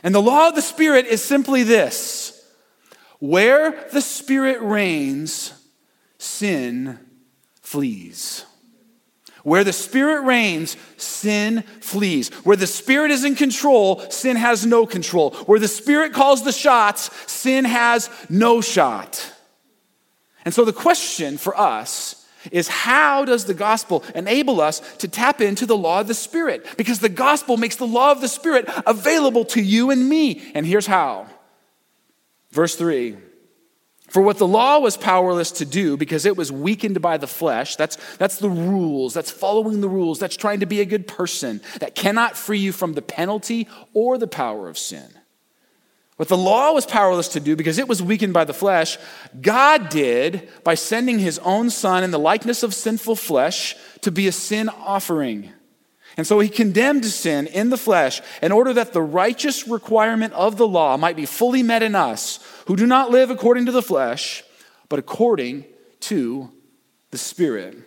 And 0.04 0.16
the 0.16 0.22
law 0.22 0.50
of 0.50 0.56
the 0.56 0.62
Spirit 0.62 1.06
is 1.06 1.24
simply 1.24 1.64
this 1.64 2.36
where 3.20 3.88
the 3.92 4.02
Spirit 4.02 4.62
reigns, 4.62 5.54
sin 6.18 7.00
flees. 7.62 8.46
Where 9.44 9.64
the 9.64 9.74
Spirit 9.74 10.24
reigns, 10.24 10.76
sin 10.98 11.64
flees. 11.82 12.30
Where 12.44 12.58
the 12.58 12.68
Spirit 12.68 13.12
is 13.12 13.24
in 13.24 13.36
control, 13.36 14.00
sin 14.10 14.36
has 14.36 14.66
no 14.66 14.86
control. 14.86 15.32
Where 15.46 15.60
the 15.60 15.68
Spirit 15.68 16.14
calls 16.14 16.44
the 16.44 16.52
shots, 16.52 17.10
sin 17.32 17.66
has 17.66 18.10
no 18.30 18.62
shot. 18.62 19.34
And 20.46 20.54
so 20.54 20.66
the 20.66 20.74
question 20.74 21.38
for 21.38 21.58
us 21.58 22.19
is 22.52 22.68
how 22.68 23.26
does 23.26 23.46
the 23.46 23.54
gospel 23.54 24.04
enable 24.16 24.62
us 24.62 24.80
to 24.98 25.08
tap 25.08 25.42
into 25.42 25.66
the 25.66 25.78
law 25.78 26.02
of 26.02 26.08
the 26.08 26.14
Spirit? 26.14 26.66
Because 26.78 27.00
the 27.00 27.10
gospel 27.10 27.58
makes 27.58 27.76
the 27.76 27.88
law 27.88 28.12
of 28.12 28.22
the 28.22 28.28
Spirit 28.28 28.70
available 28.86 29.46
to 29.46 29.62
you 29.62 29.92
and 29.92 30.08
me. 30.08 30.52
And 30.54 30.66
here's 30.66 30.88
how. 30.88 31.28
Verse 32.52 32.76
3 32.76 33.18
For 34.10 34.22
what 34.22 34.38
the 34.38 34.48
law 34.48 34.80
was 34.80 34.98
powerless 34.98 35.52
to 35.54 35.66
do 35.66 35.98
because 35.98 36.26
it 36.26 36.38
was 36.38 36.52
weakened 36.52 37.02
by 37.02 37.18
the 37.18 37.28
flesh, 37.28 37.76
that's, 37.76 37.98
that's 38.18 38.40
the 38.40 38.50
rules, 38.50 39.14
that's 39.14 39.32
following 39.32 39.82
the 39.82 39.90
rules, 39.90 40.20
that's 40.20 40.38
trying 40.38 40.62
to 40.62 40.66
be 40.66 40.82
a 40.82 40.86
good 40.86 41.08
person, 41.08 41.62
that 41.80 41.96
cannot 41.96 42.38
free 42.38 42.60
you 42.60 42.72
from 42.72 42.94
the 42.94 43.02
penalty 43.02 43.68
or 43.94 44.18
the 44.18 44.28
power 44.28 44.68
of 44.68 44.78
sin. 44.78 45.10
What 46.20 46.28
the 46.28 46.36
law 46.36 46.74
was 46.74 46.86
powerless 46.86 47.30
to 47.30 47.40
do 47.40 47.56
because 47.56 47.78
it 47.78 47.88
was 47.88 48.04
weakened 48.04 48.34
by 48.34 48.44
the 48.44 48.54
flesh, 48.54 48.98
God 49.40 49.88
did 49.88 50.50
by 50.66 50.76
sending 50.76 51.18
his 51.18 51.40
own 51.40 51.70
son 51.70 52.04
in 52.04 52.12
the 52.12 52.20
likeness 52.20 52.62
of 52.62 52.74
sinful 52.74 53.16
flesh 53.16 53.74
to 54.02 54.12
be 54.12 54.28
a 54.28 54.34
sin 54.34 54.68
offering. 54.68 55.54
And 56.18 56.28
so 56.28 56.42
he 56.42 56.50
condemned 56.50 57.06
sin 57.06 57.48
in 57.48 57.70
the 57.70 57.78
flesh 57.78 58.22
in 58.42 58.52
order 58.52 58.74
that 58.74 58.92
the 58.92 59.02
righteous 59.02 59.66
requirement 59.66 60.34
of 60.34 60.58
the 60.58 60.68
law 60.68 60.98
might 60.98 61.16
be 61.16 61.26
fully 61.26 61.64
met 61.64 61.84
in 61.84 61.96
us 61.96 62.40
who 62.66 62.76
do 62.76 62.86
not 62.86 63.12
live 63.12 63.30
according 63.30 63.68
to 63.68 63.72
the 63.72 63.82
flesh, 63.82 64.44
but 64.90 65.00
according 65.00 65.64
to 66.02 66.52
the 67.12 67.18
Spirit. 67.18 67.78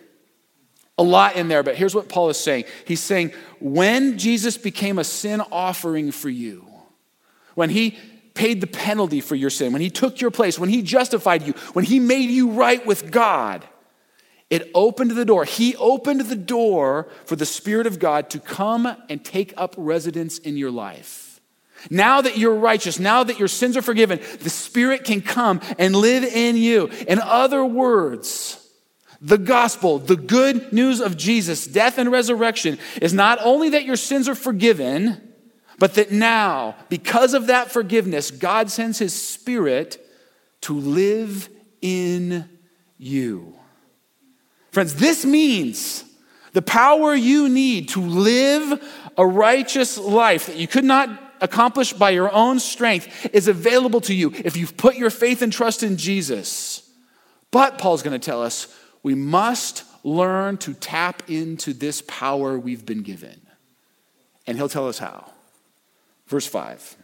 A 0.97 1.03
lot 1.03 1.35
in 1.35 1.49
there, 1.49 1.61
but 1.61 1.75
here's 1.75 1.93
what 1.93 2.09
Paul 2.09 2.29
is 2.29 2.39
saying. 2.39 2.63
He's 2.87 2.99
saying, 2.99 3.31
when 3.59 4.17
Jesus 4.17 4.57
became 4.57 4.97
a 4.97 5.03
sin 5.03 5.39
offering 5.51 6.11
for 6.11 6.29
you, 6.29 6.65
when 7.53 7.69
he 7.69 7.99
paid 8.33 8.61
the 8.61 8.67
penalty 8.67 9.21
for 9.21 9.35
your 9.35 9.49
sin, 9.49 9.73
when 9.73 9.81
he 9.81 9.89
took 9.89 10.19
your 10.19 10.31
place, 10.31 10.57
when 10.57 10.69
he 10.69 10.81
justified 10.81 11.45
you, 11.45 11.53
when 11.73 11.85
he 11.85 11.99
made 11.99 12.29
you 12.29 12.51
right 12.51 12.85
with 12.85 13.11
God, 13.11 13.65
it 14.49 14.69
opened 14.75 15.11
the 15.11 15.25
door. 15.25 15.45
He 15.45 15.75
opened 15.77 16.21
the 16.21 16.35
door 16.35 17.07
for 17.25 17.35
the 17.35 17.45
Spirit 17.45 17.87
of 17.87 17.99
God 17.99 18.29
to 18.31 18.39
come 18.39 18.85
and 19.09 19.23
take 19.23 19.53
up 19.57 19.73
residence 19.77 20.37
in 20.37 20.57
your 20.57 20.71
life. 20.71 21.41
Now 21.89 22.21
that 22.21 22.37
you're 22.37 22.55
righteous, 22.55 22.99
now 22.99 23.23
that 23.23 23.39
your 23.39 23.47
sins 23.47 23.75
are 23.75 23.81
forgiven, 23.81 24.19
the 24.39 24.49
Spirit 24.49 25.03
can 25.03 25.21
come 25.21 25.59
and 25.77 25.95
live 25.95 26.23
in 26.23 26.55
you. 26.55 26.87
In 27.07 27.19
other 27.19 27.65
words, 27.65 28.59
the 29.19 29.37
gospel, 29.37 29.99
the 29.99 30.15
good 30.15 30.71
news 30.71 31.01
of 31.01 31.17
Jesus' 31.17 31.65
death 31.65 31.97
and 31.97 32.11
resurrection, 32.11 32.77
is 33.01 33.13
not 33.13 33.39
only 33.41 33.69
that 33.69 33.85
your 33.85 33.95
sins 33.95 34.29
are 34.29 34.35
forgiven, 34.35 35.32
but 35.79 35.95
that 35.95 36.11
now, 36.11 36.75
because 36.89 37.33
of 37.33 37.47
that 37.47 37.71
forgiveness, 37.71 38.31
God 38.31 38.69
sends 38.69 38.99
His 38.99 39.13
Spirit 39.13 39.99
to 40.61 40.73
live 40.73 41.49
in 41.81 42.49
you. 42.97 43.55
Friends, 44.71 44.95
this 44.95 45.25
means 45.25 46.03
the 46.53 46.61
power 46.61 47.13
you 47.13 47.49
need 47.49 47.89
to 47.89 48.01
live 48.01 48.81
a 49.17 49.25
righteous 49.25 49.97
life 49.97 50.47
that 50.47 50.55
you 50.55 50.67
could 50.67 50.85
not 50.85 51.09
accomplish 51.41 51.93
by 51.93 52.11
your 52.11 52.31
own 52.31 52.59
strength 52.59 53.27
is 53.33 53.47
available 53.47 54.01
to 54.01 54.13
you 54.13 54.31
if 54.43 54.55
you've 54.55 54.77
put 54.77 54.95
your 54.95 55.09
faith 55.09 55.41
and 55.41 55.51
trust 55.51 55.83
in 55.83 55.97
Jesus. 55.97 56.89
But 57.51 57.77
Paul's 57.77 58.01
going 58.01 58.19
to 58.19 58.25
tell 58.25 58.41
us 58.41 58.73
we 59.03 59.13
must 59.13 59.83
learn 60.03 60.57
to 60.57 60.73
tap 60.73 61.29
into 61.29 61.73
this 61.73 62.01
power 62.07 62.57
we've 62.57 62.85
been 62.85 63.03
given. 63.03 63.41
And 64.47 64.57
he'll 64.57 64.69
tell 64.69 64.87
us 64.87 64.97
how. 64.97 65.32
Verse 66.27 66.47
5 66.47 66.97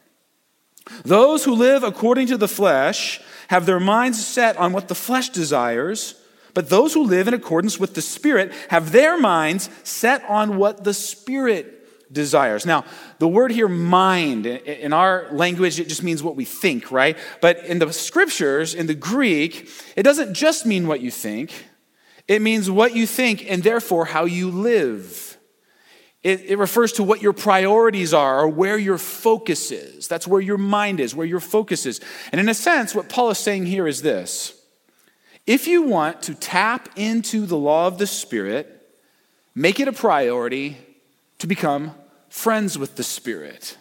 Those 1.03 1.45
who 1.45 1.53
live 1.53 1.83
according 1.83 2.27
to 2.27 2.37
the 2.37 2.47
flesh 2.47 3.21
have 3.49 3.65
their 3.65 3.79
minds 3.79 4.25
set 4.25 4.57
on 4.57 4.73
what 4.73 4.87
the 4.87 4.95
flesh 4.95 5.29
desires, 5.29 6.15
but 6.53 6.69
those 6.69 6.93
who 6.93 7.03
live 7.03 7.27
in 7.27 7.33
accordance 7.33 7.79
with 7.79 7.93
the 7.93 8.01
Spirit 8.01 8.51
have 8.69 8.91
their 8.91 9.19
minds 9.19 9.69
set 9.83 10.23
on 10.27 10.57
what 10.57 10.83
the 10.83 10.93
Spirit 10.93 11.75
desires. 12.11 12.65
Now, 12.65 12.85
the 13.19 13.27
word 13.27 13.51
here, 13.51 13.67
mind, 13.67 14.45
in 14.45 14.93
our 14.93 15.27
language, 15.31 15.79
it 15.79 15.87
just 15.87 16.03
means 16.03 16.23
what 16.23 16.35
we 16.35 16.45
think, 16.45 16.91
right? 16.91 17.17
But 17.41 17.65
in 17.65 17.79
the 17.79 17.93
scriptures, 17.93 18.73
in 18.73 18.87
the 18.87 18.95
Greek, 18.95 19.69
it 19.95 20.03
doesn't 20.03 20.33
just 20.33 20.65
mean 20.65 20.87
what 20.87 21.01
you 21.01 21.11
think, 21.11 21.65
it 22.27 22.41
means 22.41 22.69
what 22.69 22.95
you 22.95 23.07
think 23.07 23.49
and 23.49 23.63
therefore 23.63 24.05
how 24.05 24.25
you 24.25 24.49
live. 24.49 25.28
It, 26.21 26.41
it, 26.41 26.57
refers 26.57 26.91
to 26.93 27.03
what 27.03 27.21
your 27.21 27.31
priorities 27.31 28.13
are 28.13 28.41
or 28.41 28.47
where 28.49 28.77
your 28.77 28.97
focus 28.97 29.71
is. 29.71 30.09
That's 30.09 30.27
where 30.27 30.41
your 30.41 30.57
mind 30.57 30.99
is, 30.99 31.15
where 31.15 31.25
your 31.25 31.39
focus 31.39 31.85
is. 31.85 32.01
And 32.33 32.41
in 32.41 32.49
a 32.49 32.53
sense, 32.53 32.93
what 32.93 33.07
Paul 33.07 33.29
is 33.29 33.37
saying 33.37 33.67
here 33.67 33.87
is 33.87 34.01
this 34.01 34.59
if 35.47 35.65
you 35.65 35.81
want 35.81 36.21
to 36.23 36.35
tap 36.35 36.89
into 36.95 37.45
the 37.45 37.57
law 37.57 37.87
of 37.87 37.97
the 37.97 38.05
Spirit, 38.05 38.87
make 39.55 39.79
it 39.79 39.87
a 39.87 39.93
priority 39.93 40.77
to 41.39 41.47
become 41.47 41.95
friends 42.29 42.77
with 42.77 42.95
the 42.95 43.03
Spirit. 43.03 43.77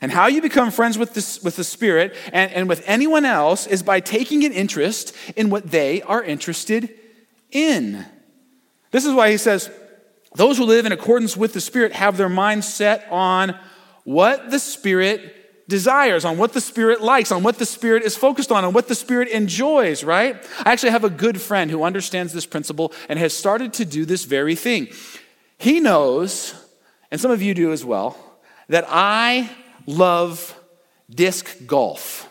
And 0.00 0.12
how 0.12 0.28
you 0.28 0.40
become 0.40 0.70
friends 0.70 0.96
with, 0.96 1.14
this, 1.14 1.42
with 1.42 1.56
the 1.56 1.64
Spirit 1.64 2.14
and, 2.32 2.52
and 2.52 2.68
with 2.68 2.84
anyone 2.86 3.24
else 3.24 3.66
is 3.66 3.82
by 3.82 4.00
taking 4.00 4.44
an 4.44 4.52
interest 4.52 5.14
in 5.36 5.50
what 5.50 5.72
they 5.72 6.02
are 6.02 6.22
interested 6.22 6.94
in. 7.50 8.06
This 8.92 9.04
is 9.04 9.12
why 9.12 9.30
he 9.30 9.36
says, 9.36 9.70
those 10.38 10.56
who 10.56 10.64
live 10.64 10.86
in 10.86 10.92
accordance 10.92 11.36
with 11.36 11.52
the 11.52 11.60
Spirit 11.60 11.92
have 11.92 12.16
their 12.16 12.28
mind 12.28 12.64
set 12.64 13.08
on 13.10 13.58
what 14.04 14.52
the 14.52 14.60
Spirit 14.60 15.66
desires, 15.68 16.24
on 16.24 16.38
what 16.38 16.52
the 16.52 16.60
Spirit 16.60 17.00
likes, 17.00 17.32
on 17.32 17.42
what 17.42 17.58
the 17.58 17.66
Spirit 17.66 18.04
is 18.04 18.16
focused 18.16 18.52
on, 18.52 18.64
on 18.64 18.72
what 18.72 18.86
the 18.86 18.94
Spirit 18.94 19.26
enjoys, 19.28 20.04
right? 20.04 20.36
I 20.64 20.70
actually 20.70 20.92
have 20.92 21.02
a 21.02 21.10
good 21.10 21.40
friend 21.40 21.72
who 21.72 21.82
understands 21.82 22.32
this 22.32 22.46
principle 22.46 22.92
and 23.08 23.18
has 23.18 23.36
started 23.36 23.72
to 23.74 23.84
do 23.84 24.04
this 24.04 24.26
very 24.26 24.54
thing. 24.54 24.86
He 25.58 25.80
knows, 25.80 26.54
and 27.10 27.20
some 27.20 27.32
of 27.32 27.42
you 27.42 27.52
do 27.52 27.72
as 27.72 27.84
well, 27.84 28.16
that 28.68 28.84
I 28.86 29.50
love 29.86 30.56
disc 31.10 31.66
golf. 31.66 32.27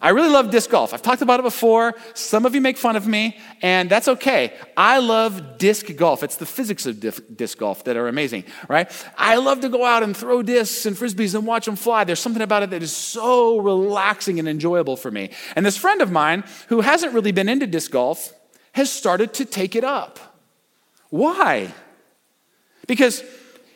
I 0.00 0.10
really 0.10 0.28
love 0.28 0.50
disc 0.50 0.70
golf. 0.70 0.92
I've 0.92 1.02
talked 1.02 1.22
about 1.22 1.40
it 1.40 1.44
before. 1.44 1.94
Some 2.14 2.46
of 2.46 2.54
you 2.54 2.60
make 2.60 2.76
fun 2.76 2.96
of 2.96 3.06
me, 3.06 3.38
and 3.62 3.88
that's 3.88 4.08
okay. 4.08 4.52
I 4.76 4.98
love 4.98 5.58
disc 5.58 5.86
golf. 5.96 6.22
It's 6.22 6.36
the 6.36 6.46
physics 6.46 6.86
of 6.86 7.00
disc 7.36 7.58
golf 7.58 7.84
that 7.84 7.96
are 7.96 8.08
amazing, 8.08 8.44
right? 8.68 8.90
I 9.16 9.36
love 9.36 9.60
to 9.60 9.68
go 9.68 9.84
out 9.84 10.02
and 10.02 10.16
throw 10.16 10.42
discs 10.42 10.86
and 10.86 10.96
frisbees 10.96 11.34
and 11.34 11.46
watch 11.46 11.66
them 11.66 11.76
fly. 11.76 12.04
There's 12.04 12.20
something 12.20 12.42
about 12.42 12.62
it 12.62 12.70
that 12.70 12.82
is 12.82 12.94
so 12.94 13.58
relaxing 13.58 14.38
and 14.38 14.48
enjoyable 14.48 14.96
for 14.96 15.10
me. 15.10 15.30
And 15.54 15.64
this 15.64 15.76
friend 15.76 16.02
of 16.02 16.12
mine, 16.12 16.44
who 16.68 16.82
hasn't 16.82 17.14
really 17.14 17.32
been 17.32 17.48
into 17.48 17.66
disc 17.66 17.90
golf, 17.90 18.32
has 18.72 18.92
started 18.92 19.32
to 19.34 19.44
take 19.44 19.74
it 19.74 19.84
up. 19.84 20.20
Why? 21.08 21.72
Because 22.86 23.22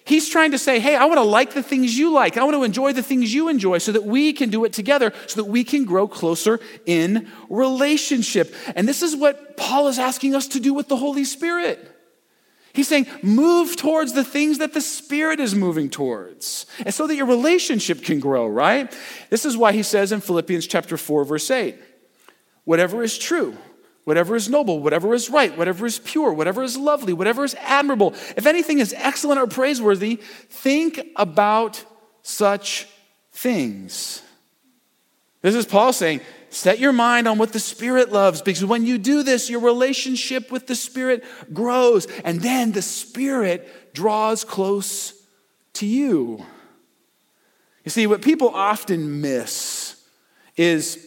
He's 0.04 0.28
trying 0.28 0.52
to 0.52 0.58
say, 0.58 0.80
hey, 0.80 0.96
I 0.96 1.04
want 1.04 1.18
to 1.18 1.22
like 1.22 1.54
the 1.54 1.62
things 1.62 1.96
you 1.96 2.12
like. 2.12 2.36
I 2.36 2.44
want 2.44 2.56
to 2.56 2.64
enjoy 2.64 2.92
the 2.92 3.02
things 3.02 3.32
you 3.32 3.48
enjoy 3.48 3.78
so 3.78 3.92
that 3.92 4.04
we 4.04 4.32
can 4.32 4.50
do 4.50 4.64
it 4.64 4.72
together, 4.72 5.12
so 5.26 5.42
that 5.42 5.48
we 5.48 5.64
can 5.64 5.84
grow 5.84 6.08
closer 6.08 6.60
in 6.86 7.28
relationship. 7.48 8.54
And 8.74 8.88
this 8.88 9.02
is 9.02 9.14
what 9.14 9.56
Paul 9.56 9.88
is 9.88 9.98
asking 9.98 10.34
us 10.34 10.48
to 10.48 10.60
do 10.60 10.74
with 10.74 10.88
the 10.88 10.96
Holy 10.96 11.24
Spirit. 11.24 11.86
He's 12.72 12.88
saying, 12.88 13.06
move 13.22 13.76
towards 13.76 14.12
the 14.12 14.24
things 14.24 14.58
that 14.58 14.74
the 14.74 14.80
Spirit 14.80 15.40
is 15.40 15.54
moving 15.54 15.90
towards, 15.90 16.66
and 16.78 16.94
so 16.94 17.06
that 17.08 17.16
your 17.16 17.26
relationship 17.26 18.02
can 18.02 18.20
grow, 18.20 18.46
right? 18.46 18.96
This 19.28 19.44
is 19.44 19.56
why 19.56 19.72
he 19.72 19.82
says 19.82 20.12
in 20.12 20.20
Philippians 20.20 20.68
chapter 20.68 20.96
4, 20.96 21.24
verse 21.24 21.50
8, 21.50 21.76
whatever 22.64 23.02
is 23.02 23.18
true 23.18 23.58
whatever 24.04 24.34
is 24.36 24.48
noble, 24.48 24.80
whatever 24.80 25.14
is 25.14 25.30
right, 25.30 25.56
whatever 25.56 25.86
is 25.86 25.98
pure, 25.98 26.32
whatever 26.32 26.62
is 26.62 26.76
lovely, 26.76 27.12
whatever 27.12 27.44
is 27.44 27.54
admirable, 27.60 28.14
if 28.36 28.46
anything 28.46 28.78
is 28.78 28.94
excellent 28.96 29.40
or 29.40 29.46
praiseworthy, 29.46 30.16
think 30.16 31.00
about 31.16 31.84
such 32.22 32.88
things. 33.32 34.22
This 35.42 35.54
is 35.54 35.66
Paul 35.66 35.92
saying, 35.92 36.20
set 36.50 36.78
your 36.78 36.92
mind 36.92 37.26
on 37.26 37.38
what 37.38 37.52
the 37.52 37.60
Spirit 37.60 38.12
loves, 38.12 38.42
because 38.42 38.64
when 38.64 38.84
you 38.84 38.98
do 38.98 39.22
this, 39.22 39.48
your 39.48 39.60
relationship 39.60 40.50
with 40.50 40.66
the 40.66 40.74
Spirit 40.74 41.24
grows, 41.52 42.06
and 42.24 42.40
then 42.40 42.72
the 42.72 42.82
Spirit 42.82 43.94
draws 43.94 44.44
close 44.44 45.14
to 45.74 45.86
you. 45.86 46.44
You 47.84 47.90
see, 47.90 48.06
what 48.06 48.20
people 48.20 48.48
often 48.48 49.22
miss 49.22 49.96
is 50.56 51.06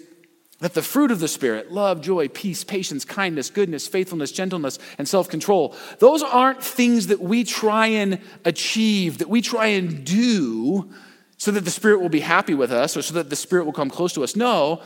that 0.64 0.76
the 0.76 0.82
fruit 0.82 1.12
of 1.12 1.20
the 1.20 1.28
Spirit, 1.28 1.74
love, 1.74 2.00
joy, 2.00 2.30
peace, 2.30 2.64
patience, 2.64 3.04
kindness, 3.04 3.50
goodness, 3.50 3.86
faithfulness, 3.86 4.32
gentleness, 4.32 4.80
and 4.98 5.06
self 5.06 5.28
control, 5.28 5.76
those 6.00 6.24
aren't 6.24 6.64
things 6.64 7.08
that 7.08 7.20
we 7.20 7.44
try 7.44 7.88
and 7.88 8.18
achieve, 8.46 9.18
that 9.18 9.28
we 9.28 9.42
try 9.42 9.68
and 9.68 10.06
do 10.06 10.90
so 11.36 11.52
that 11.52 11.66
the 11.66 11.70
Spirit 11.70 12.00
will 12.00 12.08
be 12.08 12.22
happy 12.22 12.54
with 12.54 12.72
us 12.72 12.96
or 12.96 13.02
so 13.02 13.14
that 13.16 13.30
the 13.30 13.36
Spirit 13.36 13.66
will 13.66 13.74
come 13.74 13.90
close 13.90 14.14
to 14.14 14.24
us. 14.24 14.38
No, 14.38 14.82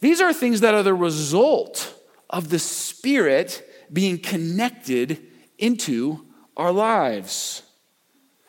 these 0.00 0.20
are 0.20 0.32
things 0.32 0.62
that 0.62 0.74
are 0.74 0.82
the 0.82 0.94
result 0.94 1.94
of 2.28 2.48
the 2.48 2.58
Spirit 2.58 3.64
being 3.92 4.18
connected 4.18 5.24
into 5.58 6.26
our 6.56 6.72
lives. 6.72 7.62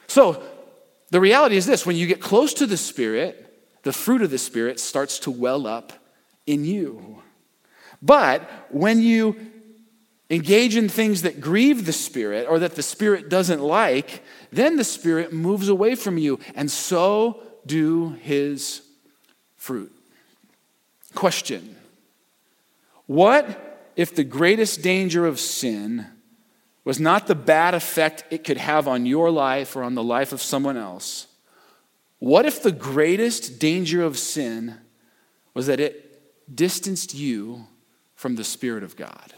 So, 0.08 0.42
the 1.12 1.22
reality 1.22 1.58
is 1.58 1.68
this 1.68 1.86
when 1.86 1.96
you 1.96 2.08
get 2.08 2.22
close 2.22 2.56
to 2.56 2.66
the 2.66 2.76
Spirit, 2.76 3.70
the 3.84 3.94
fruit 3.94 4.24
of 4.24 4.32
the 4.32 4.40
Spirit 4.40 4.80
starts 4.80 5.20
to 5.20 5.30
well 5.30 5.68
up 5.68 5.94
in 6.46 6.66
you. 6.66 7.22
But 8.02 8.50
when 8.70 9.02
you 9.02 9.36
engage 10.30 10.78
in 10.78 10.88
things 10.90 11.24
that 11.24 11.42
grieve 11.42 11.86
the 11.86 11.94
Spirit 11.94 12.48
or 12.50 12.60
that 12.60 12.76
the 12.76 12.84
Spirit 12.84 13.30
doesn't 13.30 13.62
like, 13.62 14.24
then 14.52 14.78
the 14.78 14.84
Spirit 14.84 15.34
moves 15.34 15.68
away 15.68 15.94
from 15.96 16.18
you, 16.18 16.40
and 16.56 16.72
so 16.72 17.44
do 17.66 18.12
his 18.22 18.82
fruit. 19.58 19.92
Question 21.14 21.76
What 23.06 23.80
if 23.96 24.16
the 24.16 24.24
greatest 24.24 24.82
danger 24.82 25.26
of 25.26 25.40
sin 25.40 26.08
was 26.84 27.00
not 27.00 27.28
the 27.28 27.36
bad 27.36 27.76
effect 27.76 28.24
it 28.32 28.44
could 28.44 28.58
have 28.58 28.88
on 28.88 29.06
your 29.06 29.30
life 29.30 29.76
or 29.76 29.84
on 29.84 29.94
the 29.94 30.04
life 30.04 30.32
of 30.32 30.42
someone 30.42 30.78
else? 30.78 31.28
What 32.20 32.46
if 32.46 32.64
the 32.64 32.72
greatest 32.72 33.60
danger 33.60 34.02
of 34.02 34.18
sin 34.18 34.78
was 35.54 35.68
that 35.68 35.80
it 35.80 36.11
distanced 36.54 37.14
you 37.14 37.68
from 38.16 38.36
the 38.36 38.44
Spirit 38.44 38.84
of 38.84 38.96
God? 38.96 39.34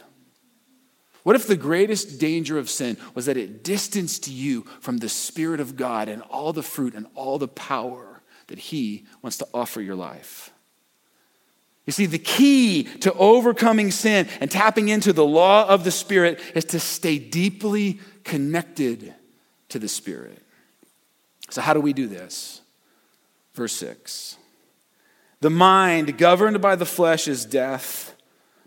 What 1.23 1.37
if 1.37 1.47
the 1.47 1.55
greatest 1.55 2.19
danger 2.19 2.57
of 2.57 2.69
sin 2.69 2.97
was 3.15 3.25
that 3.27 3.37
it 3.37 3.63
distanced 3.63 4.27
you 4.27 4.63
from 4.81 4.97
the 4.97 5.09
Spirit 5.09 5.61
of 5.61 5.77
God 5.77 6.09
and 6.09 6.21
all 6.23 6.51
the 6.51 6.63
fruit 6.63 6.93
and 6.93 7.07
all 7.15 7.37
the 7.37 7.47
power 7.47 8.21
that 8.47 8.59
He 8.59 9.05
wants 9.21 9.37
to 9.37 9.47
offer 9.53 9.81
your 9.81 9.95
life? 9.95 10.51
You 11.85 11.91
see, 11.91 12.05
the 12.05 12.19
key 12.19 12.83
to 12.83 13.13
overcoming 13.13 13.91
sin 13.91 14.27
and 14.39 14.49
tapping 14.49 14.89
into 14.89 15.11
the 15.11 15.25
law 15.25 15.67
of 15.67 15.83
the 15.83 15.91
Spirit 15.91 16.39
is 16.55 16.65
to 16.65 16.79
stay 16.79 17.19
deeply 17.19 17.99
connected 18.23 19.13
to 19.69 19.79
the 19.79 19.89
Spirit. 19.89 20.41
So, 21.49 21.61
how 21.61 21.73
do 21.73 21.81
we 21.81 21.93
do 21.93 22.07
this? 22.07 22.61
Verse 23.53 23.73
6 23.73 24.37
The 25.43 25.49
mind 25.49 26.17
governed 26.17 26.61
by 26.61 26.77
the 26.77 26.85
flesh 26.85 27.27
is 27.27 27.43
death, 27.43 28.15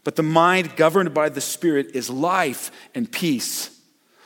but 0.05 0.15
the 0.15 0.23
mind 0.23 0.77
governed 0.77 1.15
by 1.15 1.31
the 1.31 1.41
Spirit 1.41 1.97
is 1.97 2.11
life 2.11 2.71
and 2.95 3.11
peace. 3.11 3.81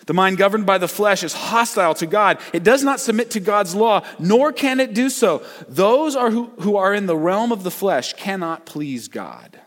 The 0.06 0.14
mind 0.14 0.36
governed 0.36 0.66
by 0.66 0.78
the 0.78 0.88
flesh 0.88 1.22
is 1.22 1.32
hostile 1.32 1.94
to 1.94 2.06
God. 2.06 2.40
It 2.52 2.64
does 2.64 2.82
not 2.82 2.98
submit 2.98 3.30
to 3.30 3.38
God's 3.40 3.76
law, 3.76 4.04
nor 4.18 4.52
can 4.52 4.80
it 4.80 4.94
do 4.94 5.10
so. 5.10 5.44
Those 5.68 6.16
are 6.16 6.32
who, 6.32 6.46
who 6.58 6.76
are 6.76 6.92
in 6.92 7.06
the 7.06 7.16
realm 7.16 7.52
of 7.52 7.62
the 7.62 7.70
flesh 7.70 8.14
cannot 8.14 8.66
please 8.66 9.06
God. 9.06 9.60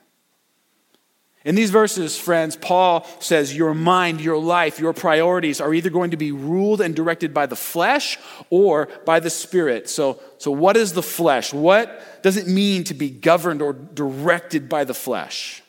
In 1.46 1.56
these 1.56 1.72
verses, 1.72 2.18
friends, 2.18 2.56
Paul 2.56 3.06
says 3.20 3.56
your 3.56 3.74
mind, 3.74 4.22
your 4.22 4.38
life, 4.38 4.80
your 4.80 4.94
priorities 4.94 5.60
are 5.60 5.74
either 5.74 5.90
going 5.90 6.12
to 6.12 6.18
be 6.18 6.32
ruled 6.32 6.80
and 6.80 6.96
directed 6.96 7.34
by 7.34 7.48
the 7.48 7.56
flesh 7.56 8.18
or 8.50 8.88
by 9.06 9.20
the 9.20 9.30
spirit. 9.30 9.90
So, 9.90 10.22
so 10.38 10.52
what 10.52 10.78
is 10.78 10.94
the 10.94 11.04
flesh? 11.04 11.54
What 11.54 12.02
does 12.24 12.38
it 12.38 12.48
mean 12.48 12.86
to 12.86 12.94
be 12.94 13.10
governed 13.10 13.62
or 13.62 13.74
directed 13.74 14.70
by 14.70 14.86
the 14.86 14.94
flesh? 14.94 15.62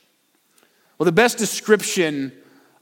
Well, 0.96 1.06
the 1.06 1.12
best 1.12 1.38
description 1.38 2.32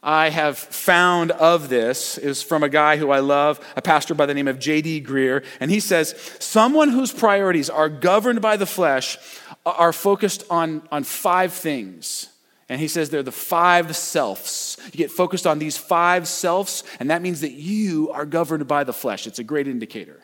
I 0.02 0.28
have 0.28 0.58
found 0.58 1.30
of 1.30 1.70
this 1.70 2.18
is 2.18 2.42
from 2.42 2.62
a 2.62 2.68
guy 2.68 2.98
who 2.98 3.10
I 3.10 3.20
love, 3.20 3.58
a 3.74 3.80
pastor 3.80 4.14
by 4.14 4.26
the 4.26 4.34
name 4.34 4.48
of 4.48 4.58
J.D. 4.58 5.02
Greear, 5.02 5.44
And 5.60 5.70
he 5.70 5.80
says, 5.80 6.14
Someone 6.40 6.90
whose 6.90 7.12
priorities 7.12 7.70
are 7.70 7.88
governed 7.88 8.42
by 8.42 8.58
the 8.58 8.66
flesh 8.66 9.16
are 9.64 9.92
focused 9.92 10.44
on, 10.50 10.86
on 10.90 11.04
five 11.04 11.54
things. 11.54 12.28
And 12.68 12.80
he 12.80 12.88
says 12.88 13.10
they're 13.10 13.22
the 13.22 13.32
five 13.32 13.94
selves. 13.96 14.78
You 14.86 14.92
get 14.92 15.10
focused 15.10 15.46
on 15.46 15.58
these 15.58 15.76
five 15.76 16.26
selves, 16.26 16.84
and 17.00 17.10
that 17.10 17.22
means 17.22 17.40
that 17.40 17.52
you 17.52 18.10
are 18.12 18.24
governed 18.24 18.66
by 18.66 18.84
the 18.84 18.92
flesh. 18.92 19.26
It's 19.26 19.38
a 19.38 19.44
great 19.44 19.68
indicator. 19.68 20.20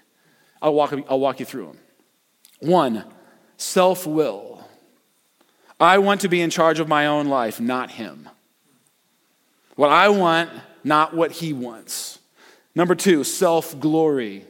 I'll 0.63 0.75
walk, 0.75 0.95
I'll 1.09 1.21
walk 1.21 1.41
you 1.41 1.47
through 1.47 1.67
them. 1.67 1.79
One, 2.61 3.05
self 3.57 4.07
will. 4.07 4.65
I 5.81 5.99
want 5.99 6.23
to 6.23 6.29
be 6.29 6.41
in 6.41 6.51
charge 6.51 6.81
of 6.81 6.89
my 6.89 7.07
own 7.07 7.27
life, 7.27 7.61
not 7.61 7.93
him. 7.93 8.29
What 9.77 9.91
I 9.91 10.09
want, 10.09 10.51
not 10.83 11.15
what 11.15 11.31
he 11.31 11.53
wants. 11.53 12.19
Number 12.75 12.95
two, 12.95 13.25
self 13.25 13.79
glory. 13.79 14.45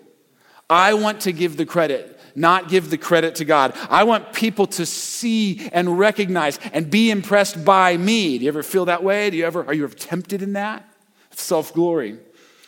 I 0.70 0.94
want 0.94 1.22
to 1.22 1.32
give 1.32 1.56
the 1.56 1.66
credit 1.66 2.17
not 2.38 2.68
give 2.68 2.90
the 2.90 2.98
credit 2.98 3.34
to 3.36 3.44
God. 3.44 3.76
I 3.90 4.04
want 4.04 4.32
people 4.32 4.66
to 4.68 4.86
see 4.86 5.68
and 5.72 5.98
recognize 5.98 6.58
and 6.72 6.90
be 6.90 7.10
impressed 7.10 7.64
by 7.64 7.96
me. 7.96 8.38
Do 8.38 8.44
you 8.44 8.48
ever 8.48 8.62
feel 8.62 8.86
that 8.86 9.02
way? 9.02 9.30
Do 9.30 9.36
you 9.36 9.44
ever 9.44 9.64
are 9.64 9.74
you 9.74 9.84
ever 9.84 9.94
tempted 9.94 10.42
in 10.42 10.54
that? 10.54 10.88
Self-glory. 11.30 12.18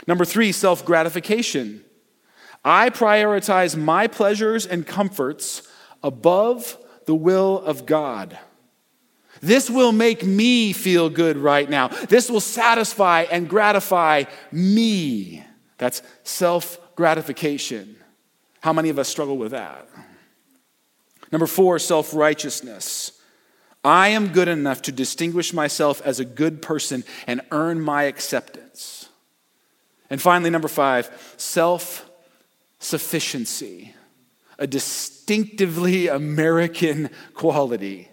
Number 0.06 0.24
3, 0.24 0.52
self-gratification. 0.52 1.84
I 2.64 2.90
prioritize 2.90 3.76
my 3.76 4.06
pleasures 4.06 4.66
and 4.66 4.86
comforts 4.86 5.62
above 6.02 6.76
the 7.06 7.14
will 7.14 7.58
of 7.60 7.86
God. 7.86 8.38
This 9.40 9.70
will 9.70 9.92
make 9.92 10.24
me 10.24 10.72
feel 10.72 11.08
good 11.08 11.38
right 11.38 11.68
now. 11.68 11.88
This 11.88 12.30
will 12.30 12.40
satisfy 12.40 13.22
and 13.30 13.48
gratify 13.48 14.24
me. 14.52 15.42
That's 15.78 16.02
self 16.24 16.78
gratification. 16.94 17.96
How 18.60 18.72
many 18.72 18.90
of 18.90 18.98
us 18.98 19.08
struggle 19.08 19.38
with 19.38 19.52
that? 19.52 19.88
Number 21.32 21.46
four, 21.46 21.78
self 21.78 22.14
righteousness. 22.14 23.12
I 23.82 24.08
am 24.08 24.28
good 24.28 24.48
enough 24.48 24.82
to 24.82 24.92
distinguish 24.92 25.54
myself 25.54 26.02
as 26.04 26.20
a 26.20 26.24
good 26.24 26.60
person 26.60 27.02
and 27.26 27.40
earn 27.50 27.80
my 27.80 28.02
acceptance. 28.02 29.08
And 30.10 30.20
finally, 30.20 30.50
number 30.50 30.68
five, 30.68 31.34
self 31.38 32.10
sufficiency, 32.78 33.94
a 34.58 34.66
distinctively 34.66 36.08
American 36.08 37.08
quality. 37.32 38.09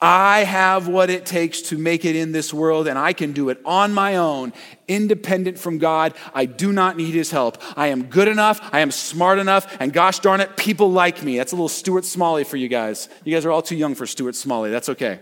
I 0.00 0.40
have 0.40 0.88
what 0.88 1.08
it 1.08 1.24
takes 1.24 1.62
to 1.62 1.78
make 1.78 2.04
it 2.04 2.16
in 2.16 2.32
this 2.32 2.52
world, 2.52 2.86
and 2.86 2.98
I 2.98 3.14
can 3.14 3.32
do 3.32 3.48
it 3.48 3.58
on 3.64 3.94
my 3.94 4.16
own, 4.16 4.52
independent 4.86 5.58
from 5.58 5.78
God. 5.78 6.12
I 6.34 6.44
do 6.44 6.70
not 6.70 6.98
need 6.98 7.14
His 7.14 7.30
help. 7.30 7.56
I 7.76 7.88
am 7.88 8.04
good 8.04 8.28
enough, 8.28 8.60
I 8.72 8.80
am 8.80 8.90
smart 8.90 9.38
enough, 9.38 9.74
and 9.80 9.92
gosh 9.92 10.18
darn 10.18 10.40
it, 10.40 10.56
people 10.56 10.92
like 10.92 11.22
me. 11.22 11.38
That's 11.38 11.52
a 11.52 11.56
little 11.56 11.70
Stuart 11.70 12.04
Smalley 12.04 12.44
for 12.44 12.58
you 12.58 12.68
guys. 12.68 13.08
You 13.24 13.32
guys 13.32 13.46
are 13.46 13.50
all 13.50 13.62
too 13.62 13.76
young 13.76 13.94
for 13.94 14.06
Stuart 14.06 14.34
Smalley. 14.34 14.70
That's 14.70 14.90
okay. 14.90 15.20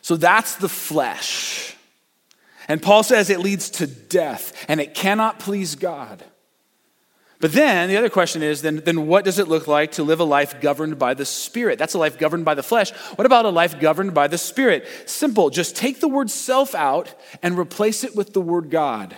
So 0.00 0.16
that's 0.16 0.56
the 0.56 0.68
flesh. 0.68 1.76
And 2.66 2.82
Paul 2.82 3.04
says 3.04 3.30
it 3.30 3.38
leads 3.38 3.70
to 3.70 3.86
death, 3.86 4.64
and 4.66 4.80
it 4.80 4.94
cannot 4.94 5.38
please 5.38 5.76
God. 5.76 6.24
But 7.42 7.54
then 7.54 7.88
the 7.88 7.96
other 7.96 8.08
question 8.08 8.40
is 8.40 8.62
then, 8.62 8.76
then 8.84 9.08
what 9.08 9.24
does 9.24 9.40
it 9.40 9.48
look 9.48 9.66
like 9.66 9.90
to 9.92 10.04
live 10.04 10.20
a 10.20 10.24
life 10.24 10.60
governed 10.60 10.96
by 10.96 11.14
the 11.14 11.24
Spirit? 11.24 11.76
That's 11.76 11.94
a 11.94 11.98
life 11.98 12.16
governed 12.16 12.44
by 12.44 12.54
the 12.54 12.62
flesh. 12.62 12.92
What 13.16 13.26
about 13.26 13.46
a 13.46 13.50
life 13.50 13.80
governed 13.80 14.14
by 14.14 14.28
the 14.28 14.38
Spirit? 14.38 14.86
Simple. 15.06 15.50
Just 15.50 15.74
take 15.74 15.98
the 15.98 16.06
word 16.06 16.30
self 16.30 16.72
out 16.72 17.12
and 17.42 17.58
replace 17.58 18.04
it 18.04 18.14
with 18.14 18.32
the 18.32 18.40
word 18.40 18.70
God. 18.70 19.16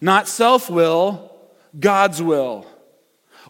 Not 0.00 0.28
self 0.28 0.70
will, 0.70 1.30
God's 1.78 2.22
will. 2.22 2.66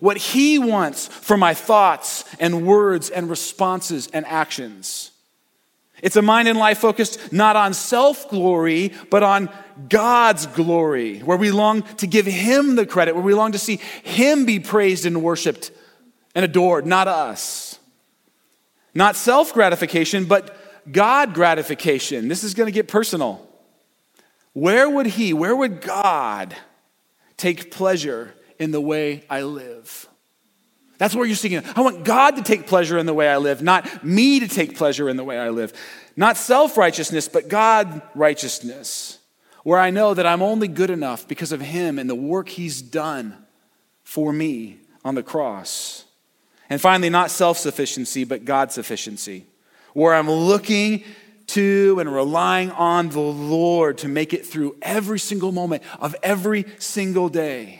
What 0.01 0.17
He 0.17 0.59
wants 0.59 1.07
for 1.07 1.37
my 1.37 1.55
thoughts 1.55 2.25
and 2.41 2.67
words 2.67 3.09
and 3.09 3.31
responses 3.31 4.09
and 4.09 4.27
actions. 4.27 5.10
It's 6.03 6.17
a 6.17 6.23
mind 6.23 6.49
and 6.49 6.59
life 6.59 6.79
focused 6.79 7.33
not 7.33 7.57
on 7.57 7.75
self 7.75 8.29
glory, 8.31 8.93
but 9.11 9.23
on 9.23 9.51
God's 9.89 10.47
glory, 10.47 11.21
where 11.21 11.37
we 11.37 11.51
long 11.51 11.83
to 11.99 12.07
give 12.07 12.27
Him 12.27 12.77
the 12.77 12.87
credit, 12.87 13.15
where 13.15 13.25
we 13.25 13.35
long 13.35 13.53
to 13.53 13.59
see 13.59 13.77
Him 14.03 14.45
be 14.47 14.61
praised 14.61 15.07
and 15.07 15.23
worshiped 15.23 15.71
and 16.35 16.45
adored, 16.45 16.87
not 16.87 17.09
us. 17.09 17.79
Not 18.95 19.17
self 19.17 19.53
gratification, 19.55 20.25
but 20.25 20.57
God 20.91 21.35
gratification. 21.35 22.29
This 22.29 22.45
is 22.45 22.55
going 22.55 22.67
to 22.67 22.73
get 22.73 22.89
personal. 22.89 23.47
Where 24.53 24.89
would 24.89 25.07
He, 25.07 25.33
where 25.33 25.55
would 25.55 25.81
God 25.81 26.55
take 27.37 27.71
pleasure 27.71 28.35
in 28.59 28.71
the 28.71 28.81
way 28.81 29.25
I 29.31 29.43
live? 29.43 30.10
That's 31.01 31.15
where 31.15 31.25
you're 31.25 31.35
seeking. 31.35 31.63
I 31.75 31.81
want 31.81 32.05
God 32.05 32.37
to 32.37 32.43
take 32.43 32.67
pleasure 32.67 32.99
in 32.99 33.07
the 33.07 33.15
way 33.15 33.27
I 33.27 33.39
live, 33.39 33.63
not 33.63 34.05
me 34.05 34.41
to 34.41 34.47
take 34.47 34.77
pleasure 34.77 35.09
in 35.09 35.17
the 35.17 35.25
way 35.25 35.39
I 35.39 35.49
live. 35.49 35.73
Not 36.15 36.37
self 36.37 36.77
righteousness, 36.77 37.27
but 37.27 37.49
God 37.49 38.03
righteousness, 38.15 39.19
where 39.65 39.79
I 39.79 39.89
know 39.89 40.13
that 40.13 40.27
I'm 40.27 40.43
only 40.43 40.69
good 40.69 40.91
enough 40.91 41.27
because 41.27 41.53
of 41.53 41.63
Him 41.63 41.99
and 41.99 42.11
the 42.11 42.15
work 42.15 42.51
He's 42.51 42.83
done 42.83 43.35
for 44.05 44.31
me 44.31 44.77
on 45.03 45.15
the 45.15 45.23
cross. 45.23 46.05
And 46.69 46.79
finally, 46.79 47.09
not 47.09 47.31
self 47.31 47.57
sufficiency, 47.57 48.25
but 48.25 48.45
God 48.45 48.71
sufficiency, 48.71 49.47
where 49.95 50.13
I'm 50.13 50.31
looking 50.31 51.03
to 51.47 51.97
and 51.99 52.13
relying 52.13 52.73
on 52.73 53.09
the 53.09 53.21
Lord 53.21 53.97
to 53.99 54.09
make 54.09 54.35
it 54.35 54.45
through 54.45 54.77
every 54.83 55.19
single 55.19 55.51
moment 55.51 55.83
of 55.99 56.15
every 56.23 56.67
single 56.79 57.31
day. 57.31 57.80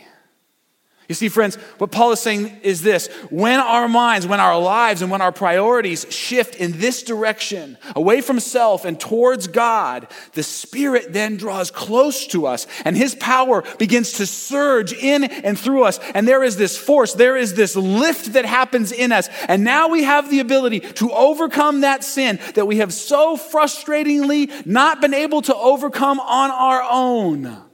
You 1.11 1.15
see, 1.15 1.27
friends, 1.27 1.55
what 1.77 1.91
Paul 1.91 2.13
is 2.13 2.21
saying 2.21 2.61
is 2.63 2.81
this 2.81 3.07
when 3.29 3.59
our 3.59 3.89
minds, 3.89 4.25
when 4.25 4.39
our 4.39 4.57
lives, 4.57 5.01
and 5.01 5.11
when 5.11 5.19
our 5.19 5.33
priorities 5.33 6.05
shift 6.09 6.55
in 6.55 6.79
this 6.79 7.03
direction, 7.03 7.77
away 7.97 8.21
from 8.21 8.39
self 8.39 8.85
and 8.85 8.97
towards 8.97 9.47
God, 9.47 10.07
the 10.35 10.41
Spirit 10.41 11.11
then 11.11 11.35
draws 11.35 11.69
close 11.69 12.27
to 12.27 12.47
us 12.47 12.65
and 12.85 12.95
His 12.95 13.13
power 13.15 13.61
begins 13.77 14.13
to 14.13 14.25
surge 14.25 14.93
in 14.93 15.25
and 15.25 15.59
through 15.59 15.83
us. 15.83 15.99
And 16.15 16.25
there 16.25 16.43
is 16.43 16.55
this 16.55 16.77
force, 16.77 17.13
there 17.13 17.35
is 17.35 17.55
this 17.55 17.75
lift 17.75 18.31
that 18.31 18.45
happens 18.45 18.93
in 18.93 19.11
us. 19.11 19.27
And 19.49 19.65
now 19.65 19.89
we 19.89 20.03
have 20.03 20.31
the 20.31 20.39
ability 20.39 20.79
to 20.79 21.11
overcome 21.11 21.81
that 21.81 22.05
sin 22.05 22.39
that 22.53 22.67
we 22.67 22.77
have 22.77 22.93
so 22.93 23.35
frustratingly 23.35 24.65
not 24.65 25.01
been 25.01 25.13
able 25.13 25.41
to 25.41 25.55
overcome 25.57 26.21
on 26.21 26.51
our 26.51 26.87
own. 26.89 27.70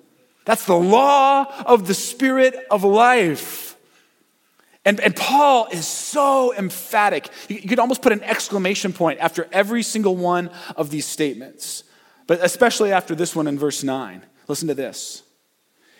That's 0.48 0.66
the 0.66 0.78
law 0.78 1.46
of 1.66 1.88
the 1.88 1.94
spirit 1.94 2.56
of 2.72 2.86
life. 2.86 3.76
And, 4.86 4.98
and 5.02 5.14
Paul 5.14 5.68
is 5.74 5.86
so 5.86 6.54
emphatic. 6.56 7.28
You, 7.50 7.58
you 7.58 7.68
could 7.68 7.80
almost 7.80 8.02
put 8.02 8.14
an 8.14 8.24
exclamation 8.24 8.94
point 8.94 9.20
after 9.20 9.50
every 9.52 9.84
single 9.84 10.16
one 10.16 10.50
of 10.78 10.90
these 10.90 11.06
statements, 11.06 11.84
but 12.28 12.40
especially 12.42 12.94
after 12.94 13.14
this 13.14 13.36
one 13.36 13.46
in 13.48 13.60
verse 13.60 13.84
9. 13.84 14.24
Listen 14.48 14.70
to 14.70 14.74
this. 14.74 15.22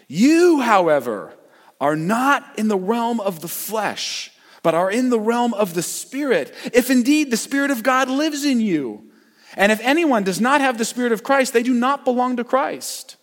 You, 0.08 0.62
however, 0.62 1.34
are 1.82 1.98
not 1.98 2.58
in 2.58 2.70
the 2.70 2.78
realm 2.78 3.20
of 3.20 3.42
the 3.42 3.50
flesh, 3.50 4.32
but 4.64 4.74
are 4.74 4.90
in 4.90 5.10
the 5.10 5.20
realm 5.20 5.54
of 5.56 5.74
the 5.74 5.84
Spirit, 5.84 6.56
if 6.72 6.90
indeed 6.90 7.32
the 7.32 7.36
Spirit 7.36 7.70
of 7.70 7.84
God 7.84 8.10
lives 8.10 8.46
in 8.46 8.62
you. 8.62 9.12
And 9.58 9.74
if 9.74 9.82
anyone 9.82 10.24
does 10.24 10.40
not 10.40 10.62
have 10.62 10.78
the 10.78 10.86
Spirit 10.86 11.12
of 11.12 11.22
Christ, 11.22 11.52
they 11.52 11.64
do 11.64 11.74
not 11.74 12.06
belong 12.06 12.38
to 12.38 12.46
Christ. 12.46 13.17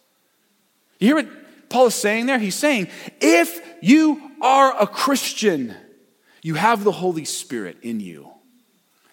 You 1.04 1.14
hear 1.14 1.16
what 1.16 1.68
Paul 1.68 1.86
is 1.88 1.94
saying 1.94 2.24
there? 2.24 2.38
He's 2.38 2.54
saying, 2.54 2.88
if 3.20 3.60
you 3.82 4.30
are 4.40 4.74
a 4.80 4.86
Christian, 4.86 5.74
you 6.40 6.54
have 6.54 6.82
the 6.82 6.92
Holy 6.92 7.26
Spirit 7.26 7.76
in 7.82 8.00
you. 8.00 8.30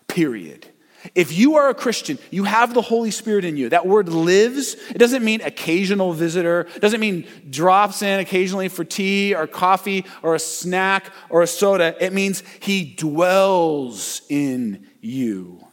period. 0.08 0.67
If 1.15 1.38
you 1.38 1.56
are 1.56 1.69
a 1.69 1.73
Christian, 1.73 2.17
you 2.30 2.43
have 2.45 2.73
the 2.73 2.82
Holy 2.82 3.12
Spirit 3.12 3.43
in 3.43 3.58
you. 3.58 3.69
That 3.69 3.88
word 3.88 4.08
lives, 4.08 4.75
it 4.89 4.99
doesn't 4.99 5.23
mean 5.25 5.41
occasional 5.41 6.13
visitor, 6.13 6.67
it 6.75 6.80
doesn't 6.80 7.01
mean 7.01 7.27
drops 7.49 8.01
in 8.01 8.19
occasionally 8.19 8.69
for 8.69 8.84
tea 8.86 9.34
or 9.34 9.47
coffee 9.47 10.06
or 10.21 10.36
a 10.36 10.39
snack 10.39 11.12
or 11.30 11.41
a 11.41 11.47
soda. 11.47 11.95
It 11.99 12.13
means 12.13 12.43
he 12.62 12.93
dwells 12.95 14.21
in 14.30 14.88
you. 15.01 15.65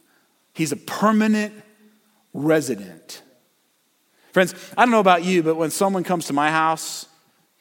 He's 0.52 0.72
a 0.72 0.76
permanent 0.76 1.52
resident. 2.32 3.22
Friends, 4.38 4.54
I 4.76 4.84
don't 4.84 4.92
know 4.92 5.00
about 5.00 5.24
you, 5.24 5.42
but 5.42 5.56
when 5.56 5.72
someone 5.72 6.04
comes 6.04 6.26
to 6.26 6.32
my 6.32 6.52
house 6.52 7.06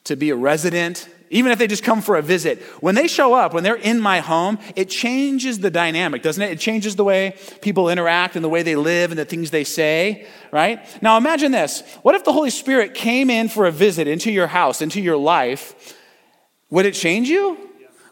to 0.04 0.14
be 0.14 0.30
a 0.30 0.36
resident, 0.36 1.08
even 1.28 1.50
if 1.50 1.58
they 1.58 1.66
just 1.66 1.82
come 1.82 2.00
for 2.00 2.14
a 2.14 2.22
visit, 2.22 2.62
when 2.78 2.94
they 2.94 3.08
show 3.08 3.34
up, 3.34 3.52
when 3.52 3.64
they're 3.64 3.74
in 3.74 3.98
my 3.98 4.20
home, 4.20 4.60
it 4.76 4.88
changes 4.88 5.58
the 5.58 5.72
dynamic, 5.72 6.22
doesn't 6.22 6.40
it? 6.40 6.52
It 6.52 6.60
changes 6.60 6.94
the 6.94 7.02
way 7.02 7.36
people 7.62 7.88
interact 7.88 8.36
and 8.36 8.44
the 8.44 8.48
way 8.48 8.62
they 8.62 8.76
live 8.76 9.10
and 9.10 9.18
the 9.18 9.24
things 9.24 9.50
they 9.50 9.64
say, 9.64 10.28
right? 10.52 10.86
Now 11.02 11.16
imagine 11.16 11.50
this. 11.50 11.82
What 12.02 12.14
if 12.14 12.22
the 12.22 12.32
Holy 12.32 12.50
Spirit 12.50 12.94
came 12.94 13.28
in 13.28 13.48
for 13.48 13.66
a 13.66 13.72
visit 13.72 14.06
into 14.06 14.30
your 14.30 14.46
house, 14.46 14.80
into 14.80 15.00
your 15.00 15.16
life? 15.16 15.96
Would 16.70 16.86
it 16.86 16.94
change 16.94 17.28
you? 17.28 17.58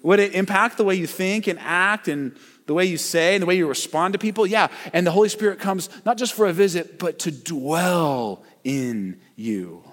Would 0.03 0.19
it 0.19 0.35
impact 0.35 0.77
the 0.77 0.85
way 0.85 0.97
you 0.97 1.07
think 1.07 1.47
and 1.47 1.61
act 1.61 2.09
and 2.09 2.37
the 2.67 2.75
way 2.75 2.85
you 2.85 2.99
say 2.99 3.37
and 3.37 3.43
the 3.43 3.47
way 3.47 3.57
you 3.57 3.69
respond 3.69 4.15
to 4.15 4.19
people? 4.19 4.45
Yeah. 4.45 4.69
And 4.93 5.07
the 5.07 5.13
Holy 5.13 5.29
Spirit 5.29 5.61
comes 5.61 5.89
not 6.05 6.19
just 6.19 6.35
for 6.35 6.47
a 6.47 6.53
visit, 6.53 6.99
but 6.99 7.21
to 7.21 7.31
dwell 7.31 8.43
in 8.67 9.21
you. 9.37 9.85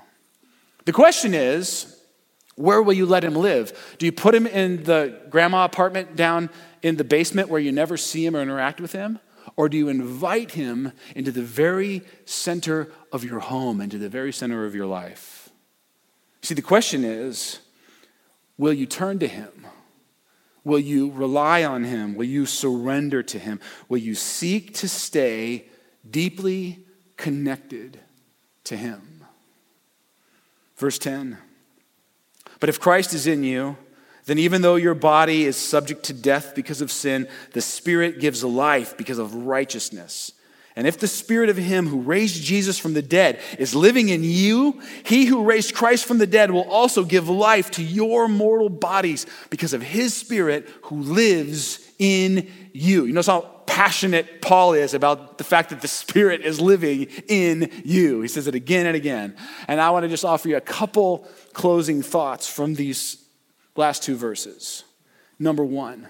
The 0.86 0.92
question 0.92 1.36
is, 1.36 2.02
where 2.56 2.82
will 2.82 2.94
you 2.94 3.06
let 3.06 3.24
him 3.24 3.36
live? 3.36 3.96
Do 4.00 4.06
you 4.08 4.12
put 4.12 4.34
him 4.34 4.48
in 4.48 4.84
the 4.84 5.22
grandma 5.30 5.64
apartment 5.64 6.16
down 6.16 6.50
in 6.82 6.98
the 6.98 7.04
basement 7.04 7.50
where 7.50 7.62
you 7.62 7.72
never 7.72 7.98
see 7.98 8.26
him 8.26 8.36
or 8.36 8.42
interact 8.42 8.82
with 8.82 8.92
him? 8.92 9.20
Or 9.56 9.70
do 9.70 9.78
you 9.78 9.90
invite 9.90 10.52
him 10.52 10.92
into 11.16 11.32
the 11.32 11.44
very 11.44 12.02
center 12.26 12.92
of 13.12 13.24
your 13.24 13.40
home, 13.40 13.80
into 13.80 14.00
the 14.00 14.10
very 14.10 14.34
center 14.34 14.66
of 14.66 14.74
your 14.74 14.88
life? 14.88 15.50
See, 16.42 16.56
the 16.56 16.62
question 16.62 17.04
is 17.04 17.60
will 18.58 18.74
you 18.74 18.88
turn 18.88 19.20
to 19.20 19.28
him? 19.28 19.68
Will 20.64 20.80
you 20.80 21.12
rely 21.12 21.64
on 21.64 21.84
him? 21.84 22.16
Will 22.16 22.26
you 22.26 22.48
surrender 22.48 23.22
to 23.22 23.38
him? 23.38 23.60
Will 23.88 24.00
you 24.00 24.16
seek 24.16 24.74
to 24.76 24.90
stay 24.90 25.68
deeply 26.10 26.86
connected 27.18 28.00
to 28.66 28.78
him? 28.78 29.26
Verse 30.78 30.98
10. 30.98 31.38
But 32.60 32.70
if 32.70 32.80
Christ 32.80 33.14
is 33.14 33.28
in 33.28 33.44
you, 33.44 33.78
then 34.26 34.38
even 34.38 34.62
though 34.62 34.76
your 34.76 34.96
body 34.96 35.44
is 35.44 35.58
subject 35.58 36.04
to 36.04 36.14
death 36.14 36.56
because 36.56 36.82
of 36.82 36.92
sin, 36.92 37.28
the 37.52 37.62
Spirit 37.62 38.20
gives 38.20 38.44
life 38.44 38.98
because 38.98 39.18
of 39.18 39.36
righteousness. 39.36 40.32
And 40.76 40.88
if 40.88 40.98
the 40.98 41.08
Spirit 41.08 41.50
of 41.50 41.58
Him 41.58 41.88
who 41.88 42.02
raised 42.02 42.42
Jesus 42.42 42.80
from 42.80 42.94
the 42.94 43.02
dead 43.02 43.40
is 43.60 43.76
living 43.76 44.10
in 44.10 44.24
you, 44.24 44.82
He 45.06 45.26
who 45.26 45.44
raised 45.44 45.76
Christ 45.76 46.06
from 46.06 46.18
the 46.18 46.28
dead 46.28 46.50
will 46.52 46.68
also 46.70 47.04
give 47.04 47.30
life 47.30 47.70
to 47.72 47.84
your 47.84 48.28
mortal 48.28 48.70
bodies 48.70 49.26
because 49.50 49.74
of 49.74 49.84
His 49.84 50.16
Spirit 50.16 50.68
who 50.84 51.02
lives 51.02 51.80
in 52.04 52.52
you. 52.74 53.06
You 53.06 53.14
notice 53.14 53.28
how 53.28 53.62
passionate 53.66 54.42
Paul 54.42 54.74
is 54.74 54.94
about 54.94 55.38
the 55.38 55.46
fact 55.46 55.70
that 55.70 55.82
the 55.82 55.88
Spirit 55.88 56.42
is 56.42 56.60
living 56.60 57.08
in 57.30 57.72
you. 57.86 58.22
He 58.22 58.28
says 58.28 58.46
it 58.46 58.56
again 58.56 58.86
and 58.86 58.96
again. 58.96 59.38
And 59.70 59.80
I 59.80 59.90
want 59.92 60.04
to 60.04 60.10
just 60.10 60.26
offer 60.26 60.50
you 60.50 60.58
a 60.58 60.62
couple 60.62 61.26
closing 61.54 62.02
thoughts 62.02 62.46
from 62.46 62.76
these 62.76 63.24
last 63.78 64.04
two 64.04 64.18
verses. 64.18 64.84
Number 65.40 65.64
one, 65.64 66.08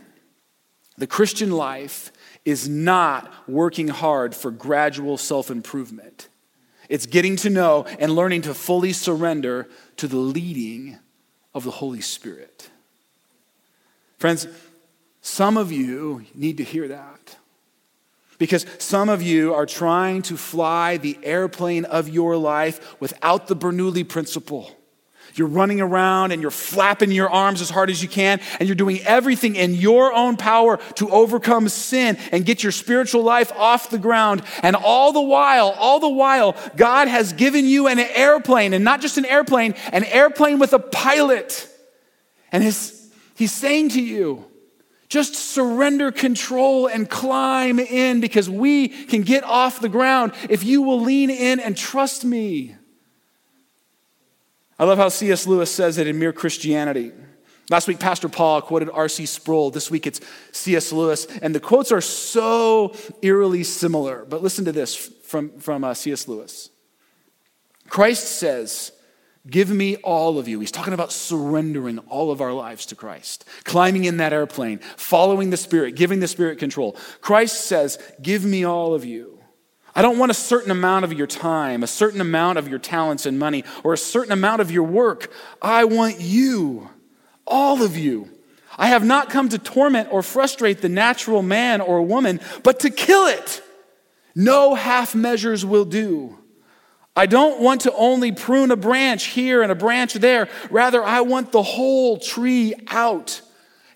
the 0.98 1.08
Christian 1.08 1.52
life 1.52 2.12
is 2.44 2.68
not 2.68 3.32
working 3.48 3.88
hard 3.88 4.36
for 4.36 4.50
gradual 4.50 5.18
self 5.18 5.52
improvement. 5.52 6.28
It's 6.90 7.06
getting 7.06 7.36
to 7.38 7.50
know 7.52 7.86
and 8.00 8.16
learning 8.16 8.42
to 8.44 8.56
fully 8.56 8.94
surrender 8.94 9.70
to 9.98 10.08
the 10.08 10.18
leading 10.18 10.98
of 11.54 11.64
the 11.64 11.72
Holy 11.72 12.02
Spirit. 12.02 12.70
Friends, 14.18 14.48
some 15.24 15.56
of 15.58 15.72
you 15.72 16.26
need 16.36 16.58
to 16.58 16.64
hear 16.64 16.90
that. 16.90 17.38
Because 18.38 18.66
some 18.78 19.08
of 19.08 19.22
you 19.22 19.54
are 19.54 19.66
trying 19.66 20.22
to 20.24 20.36
fly 20.36 20.98
the 20.98 21.18
airplane 21.24 21.86
of 21.86 22.10
your 22.10 22.36
life 22.36 23.00
without 23.00 23.48
the 23.48 23.56
Bernoulli 23.56 24.08
principle. 24.08 24.70
You're 25.36 25.48
running 25.48 25.80
around 25.80 26.34
and 26.34 26.42
you're 26.42 26.52
flapping 26.52 27.10
your 27.10 27.30
arms 27.30 27.62
as 27.62 27.70
hard 27.70 27.90
as 27.90 28.04
you 28.04 28.10
can, 28.10 28.42
and 28.60 28.68
you're 28.68 28.76
doing 28.76 29.00
everything 29.04 29.56
in 29.56 29.74
your 29.74 30.12
own 30.14 30.36
power 30.36 30.78
to 30.96 31.10
overcome 31.10 31.70
sin 31.70 32.18
and 32.34 32.46
get 32.46 32.62
your 32.62 32.74
spiritual 32.74 33.24
life 33.24 33.52
off 33.54 33.90
the 33.90 33.98
ground. 33.98 34.44
And 34.62 34.76
all 34.76 35.14
the 35.14 35.22
while, 35.22 35.70
all 35.70 36.02
the 36.02 36.10
while, 36.10 36.58
God 36.76 37.08
has 37.08 37.32
given 37.32 37.66
you 37.66 37.88
an 37.88 37.98
airplane, 37.98 38.74
and 38.74 38.84
not 38.84 39.00
just 39.00 39.18
an 39.18 39.26
airplane, 39.26 39.74
an 39.94 40.04
airplane 40.04 40.60
with 40.60 40.74
a 40.74 40.80
pilot. 40.80 41.70
And 42.52 42.62
his, 42.62 43.10
he's 43.36 43.54
saying 43.54 43.90
to 43.92 44.02
you, 44.02 44.46
just 45.14 45.36
surrender 45.36 46.12
control 46.12 46.88
and 46.88 47.08
climb 47.08 47.78
in 47.78 48.20
because 48.20 48.50
we 48.50 48.88
can 48.88 49.22
get 49.22 49.44
off 49.44 49.80
the 49.80 49.88
ground 49.88 50.34
if 50.50 50.64
you 50.64 50.82
will 50.82 51.00
lean 51.00 51.30
in 51.30 51.60
and 51.60 51.78
trust 51.78 52.26
me. 52.26 52.76
I 54.80 54.86
love 54.86 54.98
how 54.98 55.10
C.S. 55.10 55.46
Lewis 55.46 55.70
says 55.70 56.00
it 56.00 56.08
in 56.08 56.18
Mere 56.18 56.34
Christianity. 56.34 57.12
Last 57.70 57.88
week, 57.88 58.00
Pastor 58.00 58.28
Paul 58.28 58.64
quoted 58.64 58.90
R.C. 58.90 59.28
Sproul. 59.28 59.70
This 59.70 59.92
week, 59.92 60.08
it's 60.08 60.20
C.S. 60.52 60.92
Lewis. 60.92 61.28
And 61.44 61.54
the 61.54 61.60
quotes 61.60 61.92
are 61.92 62.02
so 62.02 62.96
eerily 63.22 63.64
similar. 63.64 64.26
But 64.28 64.42
listen 64.42 64.66
to 64.66 64.72
this 64.72 64.96
from, 64.96 65.52
from 65.60 65.84
uh, 65.84 65.94
C.S. 65.94 66.28
Lewis 66.28 66.72
Christ 67.88 68.40
says, 68.40 68.94
Give 69.50 69.70
me 69.70 69.98
all 69.98 70.40
of 70.40 70.48
you. 70.48 70.62
He's 70.62 70.72
talking 70.72 70.94
about 70.94 71.12
surrendering 71.12 72.00
all 72.00 72.32
of 72.32 72.40
our 72.40 72.54
lives 72.54 72.86
to 72.88 72.96
Christ, 72.96 73.44
climbing 73.66 74.06
in 74.06 74.18
that 74.18 74.32
airplane, 74.32 74.80
following 74.96 75.50
the 75.50 75.58
Spirit, 75.58 75.96
giving 75.96 76.22
the 76.22 76.30
Spirit 76.30 76.60
control. 76.60 76.96
Christ 77.20 77.66
says, 77.66 78.00
Give 78.22 78.46
me 78.46 78.64
all 78.64 78.94
of 78.94 79.04
you. 79.04 79.40
I 79.96 80.02
don't 80.02 80.18
want 80.18 80.32
a 80.32 80.36
certain 80.36 80.72
amount 80.72 81.04
of 81.06 81.14
your 81.14 81.28
time, 81.28 81.84
a 81.84 81.88
certain 81.88 82.22
amount 82.22 82.58
of 82.58 82.68
your 82.70 82.80
talents 82.80 83.26
and 83.26 83.38
money, 83.38 83.66
or 83.84 83.94
a 83.94 83.98
certain 83.98 84.32
amount 84.32 84.62
of 84.62 84.72
your 84.72 84.84
work. 84.84 85.32
I 85.62 85.84
want 85.86 86.22
you, 86.22 86.90
all 87.46 87.84
of 87.84 87.98
you. 87.98 88.30
I 88.78 88.88
have 88.88 89.04
not 89.04 89.30
come 89.30 89.50
to 89.50 89.60
torment 89.60 90.08
or 90.12 90.24
frustrate 90.24 90.82
the 90.82 90.90
natural 90.90 91.44
man 91.44 91.82
or 91.82 92.02
woman, 92.02 92.40
but 92.64 92.80
to 92.80 92.90
kill 92.90 93.28
it. 93.28 93.62
No 94.36 94.74
half 94.74 95.14
measures 95.14 95.64
will 95.66 95.86
do. 95.86 96.40
I 97.16 97.28
don't 97.28 97.62
want 97.62 97.82
to 97.82 97.94
only 97.94 98.32
prune 98.32 98.72
a 98.72 98.76
branch 98.76 99.26
here 99.26 99.62
and 99.62 99.72
a 99.72 99.76
branch 99.76 100.16
there. 100.16 100.50
Rather, 100.72 101.04
I 101.04 101.22
want 101.22 101.52
the 101.52 101.62
whole 101.62 102.18
tree 102.18 102.74
out. 102.88 103.42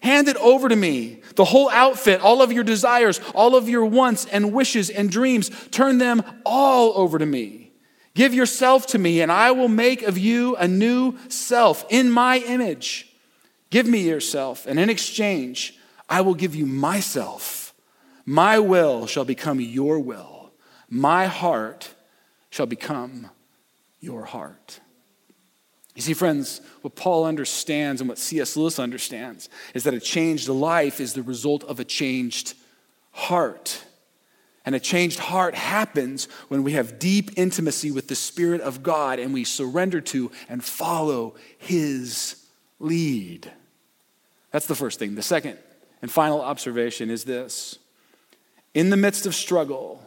Hand 0.02 0.28
it 0.28 0.38
over 0.38 0.70
to 0.70 0.76
me. 0.76 1.22
The 1.36 1.46
whole 1.46 1.70
outfit, 1.70 2.22
all 2.22 2.42
of 2.42 2.52
your 2.52 2.64
desires, 2.64 3.20
all 3.34 3.56
of 3.56 3.68
your 3.68 3.86
wants 3.86 4.26
and 4.26 4.54
wishes 4.54 4.92
and 4.92 5.10
dreams, 5.10 5.50
turn 5.72 5.98
them 5.98 6.24
all 6.46 6.94
over 6.96 7.18
to 7.18 7.26
me. 7.26 7.72
Give 8.14 8.34
yourself 8.34 8.88
to 8.88 8.98
me, 8.98 9.22
and 9.22 9.32
I 9.32 9.52
will 9.52 9.68
make 9.68 10.04
of 10.04 10.18
you 10.18 10.56
a 10.56 10.68
new 10.68 11.18
self 11.30 11.86
in 11.90 12.12
my 12.12 12.40
image. 12.40 13.16
Give 13.70 13.88
me 13.88 14.08
yourself, 14.08 14.66
and 14.66 14.80
in 14.80 14.90
exchange, 14.90 15.78
I 16.10 16.22
will 16.22 16.36
give 16.36 16.56
you 16.56 16.66
myself. 16.66 17.74
My 18.26 18.60
will 18.60 19.08
shall 19.08 19.26
become 19.26 19.60
your 19.60 20.00
will. 20.00 20.52
My 20.90 21.26
heart 21.28 21.94
shall 22.58 22.66
become 22.66 23.30
your 24.00 24.26
heart. 24.26 24.80
You 25.94 26.02
see, 26.02 26.16
friends, 26.16 26.60
what 26.82 26.96
Paul 26.96 27.24
understands 27.24 28.02
and 28.02 28.10
what 28.10 28.18
C.S. 28.18 28.58
Lewis 28.58 28.80
understands 28.80 29.48
is 29.76 29.84
that 29.84 29.94
a 29.94 30.00
changed 30.00 30.50
life 30.50 31.00
is 31.00 31.14
the 31.14 31.22
result 31.22 31.64
of 31.66 31.80
a 31.80 31.84
changed 31.84 32.56
heart. 33.12 33.84
And 34.66 34.74
a 34.74 34.80
changed 34.80 35.20
heart 35.20 35.54
happens 35.54 36.28
when 36.48 36.64
we 36.64 36.72
have 36.72 36.98
deep 36.98 37.30
intimacy 37.38 37.92
with 37.92 38.08
the 38.08 38.16
Spirit 38.16 38.62
of 38.62 38.82
God 38.82 39.20
and 39.20 39.36
we 39.36 39.44
surrender 39.44 40.02
to 40.02 40.32
and 40.50 40.64
follow 40.64 41.36
His 41.60 42.44
lead. 42.80 43.52
That's 44.50 44.66
the 44.66 44.74
first 44.74 44.98
thing. 44.98 45.14
The 45.14 45.22
second 45.22 45.60
and 46.02 46.12
final 46.12 46.42
observation 46.42 47.12
is 47.12 47.24
this 47.24 47.78
In 48.74 48.90
the 48.90 48.98
midst 48.98 49.28
of 49.28 49.36
struggle, 49.36 50.07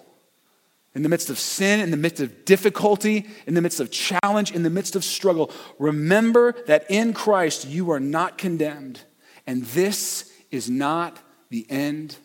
in 0.94 1.02
the 1.02 1.08
midst 1.08 1.30
of 1.30 1.38
sin, 1.38 1.80
in 1.80 1.90
the 1.90 1.96
midst 1.96 2.20
of 2.20 2.44
difficulty, 2.44 3.28
in 3.46 3.54
the 3.54 3.62
midst 3.62 3.80
of 3.80 3.90
challenge, 3.90 4.50
in 4.50 4.64
the 4.64 4.70
midst 4.70 4.96
of 4.96 5.04
struggle, 5.04 5.50
remember 5.78 6.52
that 6.66 6.84
in 6.90 7.12
Christ 7.12 7.66
you 7.66 7.90
are 7.90 8.00
not 8.00 8.38
condemned. 8.38 9.00
And 9.46 9.64
this 9.66 10.32
is 10.50 10.68
not 10.68 11.18
the 11.48 11.66
end 11.70 12.16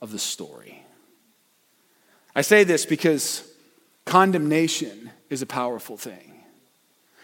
of 0.00 0.10
the 0.10 0.18
story. 0.18 0.82
I 2.34 2.42
say 2.42 2.64
this 2.64 2.86
because 2.86 3.46
condemnation 4.04 5.10
is 5.30 5.42
a 5.42 5.46
powerful 5.46 5.96
thing. 5.96 6.34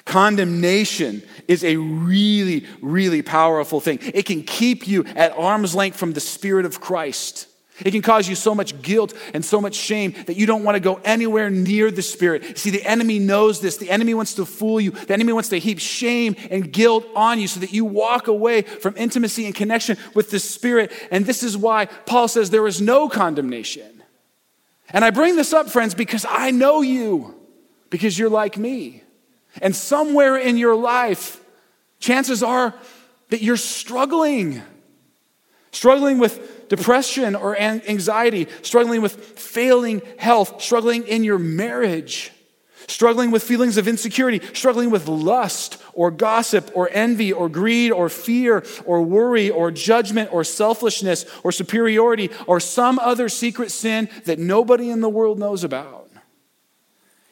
Condemnation 0.05 1.23
is 1.47 1.63
a 1.63 1.77
really, 1.77 2.67
really 2.81 3.23
powerful 3.23 3.81
thing. 3.81 3.99
It 4.03 4.25
can 4.27 4.43
keep 4.43 4.87
you 4.89 5.05
at 5.15 5.33
arm's 5.33 5.75
length 5.75 5.97
from 5.97 6.13
the 6.13 6.21
Spirit 6.21 6.67
of 6.67 6.81
Christ. 6.81 7.47
It 7.85 7.93
can 7.93 8.03
cause 8.03 8.29
you 8.29 8.35
so 8.35 8.55
much 8.55 8.81
guilt 8.83 9.15
and 9.35 9.45
so 9.45 9.61
much 9.61 9.75
shame 9.75 10.15
that 10.27 10.37
you 10.37 10.47
don't 10.47 10.65
want 10.65 10.77
to 10.77 10.81
go 10.81 11.01
anywhere 11.05 11.51
near 11.51 11.91
the 11.91 12.03
Spirit. 12.03 12.59
See, 12.59 12.71
the 12.71 12.85
enemy 12.85 13.19
knows 13.19 13.61
this. 13.61 13.77
The 13.77 13.91
enemy 13.91 14.15
wants 14.15 14.35
to 14.35 14.45
fool 14.45 14.81
you. 14.81 14.91
The 14.91 15.15
enemy 15.15 15.33
wants 15.33 15.49
to 15.51 15.59
heap 15.59 15.79
shame 15.79 16.37
and 16.51 16.73
guilt 16.73 17.07
on 17.15 17.39
you 17.39 17.49
so 17.49 17.61
that 17.61 17.73
you 17.73 17.85
walk 17.85 18.29
away 18.29 18.63
from 18.63 18.97
intimacy 18.97 19.47
and 19.47 19.55
connection 19.55 19.97
with 20.15 20.31
the 20.31 20.39
Spirit. 20.39 20.93
And 21.11 21.27
this 21.27 21.43
is 21.43 21.57
why 21.57 21.87
Paul 21.87 22.29
says 22.29 22.51
there 22.51 22.67
is 22.67 22.81
no 22.81 23.09
condemnation. 23.09 24.03
And 24.93 25.05
I 25.05 25.11
bring 25.11 25.37
this 25.37 25.53
up, 25.53 25.71
friends, 25.71 25.95
because 25.95 26.27
I 26.29 26.51
know 26.51 26.81
you, 26.81 27.35
because 27.91 28.19
you're 28.19 28.31
like 28.31 28.57
me. 28.57 29.05
And 29.63 29.75
somewhere 29.75 30.37
in 30.37 30.57
your 30.57 30.77
life, 30.77 31.41
chances 31.99 32.43
are 32.43 32.75
that 33.31 33.43
you're 33.43 33.57
struggling. 33.57 34.63
Struggling 35.73 36.19
with 36.19 36.60
depression 36.71 37.35
or 37.35 37.59
anxiety, 37.59 38.47
struggling 38.63 39.03
with 39.03 39.15
failing 39.39 40.01
health, 40.17 40.63
struggling 40.63 41.07
in 41.07 41.25
your 41.25 41.39
marriage, 41.39 42.31
struggling 42.87 43.31
with 43.31 43.43
feelings 43.43 43.77
of 43.77 43.89
insecurity, 43.89 44.41
struggling 44.55 44.89
with 44.89 45.09
lust 45.09 45.83
or 45.93 46.11
gossip 46.11 46.71
or 46.75 46.89
envy 46.93 47.33
or 47.33 47.49
greed 47.49 47.91
or 47.91 48.09
fear 48.09 48.65
or 48.87 49.03
worry 49.03 49.51
or 49.51 49.71
judgment 49.71 50.33
or 50.33 50.45
selfishness 50.45 51.27
or 51.43 51.53
superiority 51.53 52.31
or 52.47 52.61
some 52.61 52.99
other 53.01 53.29
secret 53.29 53.71
sin 53.71 54.09
that 54.25 54.39
nobody 54.39 54.91
in 54.91 55.01
the 55.01 55.09
world 55.09 55.39
knows 55.39 55.65
about. 55.65 56.09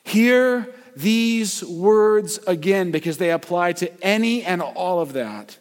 Hear 0.03 0.68
these 0.96 1.62
words 1.62 2.38
again 2.46 2.90
because 2.90 3.18
they 3.18 3.31
apply 3.31 3.74
to 3.74 4.05
any 4.05 4.42
and 4.42 4.61
all 4.61 5.01
of 5.01 5.12
that. 5.12 5.59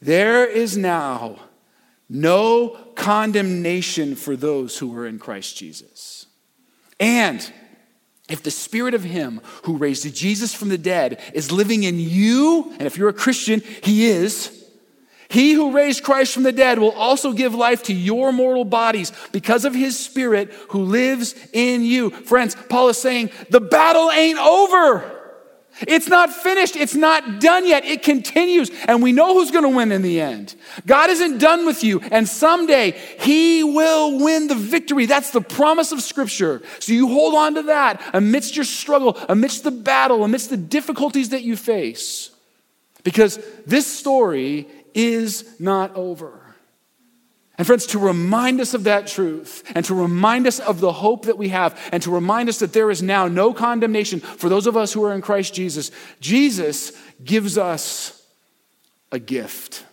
There 0.00 0.44
is 0.44 0.76
now 0.76 1.38
no 2.08 2.70
condemnation 2.94 4.14
for 4.14 4.36
those 4.36 4.78
who 4.78 4.96
are 4.96 5.06
in 5.06 5.18
Christ 5.18 5.56
Jesus. 5.56 6.26
And 7.00 7.52
if 8.28 8.42
the 8.42 8.50
spirit 8.50 8.94
of 8.94 9.04
him 9.04 9.40
who 9.64 9.76
raised 9.76 10.14
Jesus 10.14 10.54
from 10.54 10.68
the 10.68 10.78
dead 10.78 11.20
is 11.34 11.52
living 11.52 11.82
in 11.82 11.98
you, 11.98 12.72
and 12.72 12.82
if 12.82 12.96
you're 12.96 13.08
a 13.08 13.14
Christian, 13.14 13.62
he 13.82 14.06
is, 14.06 14.64
he 15.28 15.52
who 15.52 15.72
raised 15.72 16.04
Christ 16.04 16.32
from 16.32 16.42
the 16.42 16.52
dead 16.52 16.78
will 16.78 16.92
also 16.92 17.32
give 17.32 17.54
life 17.54 17.82
to 17.84 17.94
your 17.94 18.32
mortal 18.32 18.64
bodies 18.64 19.12
because 19.32 19.64
of 19.64 19.74
his 19.74 19.98
spirit 19.98 20.52
who 20.68 20.84
lives 20.84 21.34
in 21.52 21.82
you. 21.82 22.10
Friends, 22.10 22.54
Paul 22.68 22.88
is 22.88 22.98
saying 22.98 23.30
the 23.50 23.60
battle 23.60 24.10
ain't 24.10 24.38
over. 24.38 25.13
It's 25.80 26.08
not 26.08 26.32
finished. 26.32 26.76
It's 26.76 26.94
not 26.94 27.40
done 27.40 27.66
yet. 27.66 27.84
It 27.84 28.02
continues. 28.02 28.70
And 28.86 29.02
we 29.02 29.12
know 29.12 29.34
who's 29.34 29.50
going 29.50 29.64
to 29.64 29.76
win 29.76 29.90
in 29.92 30.02
the 30.02 30.20
end. 30.20 30.54
God 30.86 31.10
isn't 31.10 31.38
done 31.38 31.66
with 31.66 31.82
you. 31.82 32.00
And 32.00 32.28
someday 32.28 32.92
he 33.18 33.64
will 33.64 34.22
win 34.22 34.46
the 34.46 34.54
victory. 34.54 35.06
That's 35.06 35.30
the 35.30 35.40
promise 35.40 35.90
of 35.92 36.00
Scripture. 36.02 36.62
So 36.78 36.92
you 36.92 37.08
hold 37.08 37.34
on 37.34 37.54
to 37.56 37.62
that 37.64 38.00
amidst 38.12 38.56
your 38.56 38.64
struggle, 38.64 39.18
amidst 39.28 39.64
the 39.64 39.70
battle, 39.70 40.24
amidst 40.24 40.50
the 40.50 40.56
difficulties 40.56 41.30
that 41.30 41.42
you 41.42 41.56
face. 41.56 42.30
Because 43.02 43.38
this 43.66 43.86
story 43.86 44.68
is 44.94 45.58
not 45.58 45.94
over. 45.96 46.43
And 47.56 47.66
friends, 47.66 47.86
to 47.86 48.00
remind 48.00 48.60
us 48.60 48.74
of 48.74 48.84
that 48.84 49.06
truth 49.06 49.62
and 49.76 49.84
to 49.84 49.94
remind 49.94 50.46
us 50.48 50.58
of 50.58 50.80
the 50.80 50.92
hope 50.92 51.26
that 51.26 51.38
we 51.38 51.50
have 51.50 51.78
and 51.92 52.02
to 52.02 52.10
remind 52.10 52.48
us 52.48 52.58
that 52.58 52.72
there 52.72 52.90
is 52.90 53.00
now 53.00 53.28
no 53.28 53.54
condemnation 53.54 54.18
for 54.18 54.48
those 54.48 54.66
of 54.66 54.76
us 54.76 54.92
who 54.92 55.04
are 55.04 55.14
in 55.14 55.22
Christ 55.22 55.54
Jesus, 55.54 55.92
Jesus 56.20 56.92
gives 57.22 57.56
us 57.56 58.26
a 59.12 59.20
gift. 59.20 59.84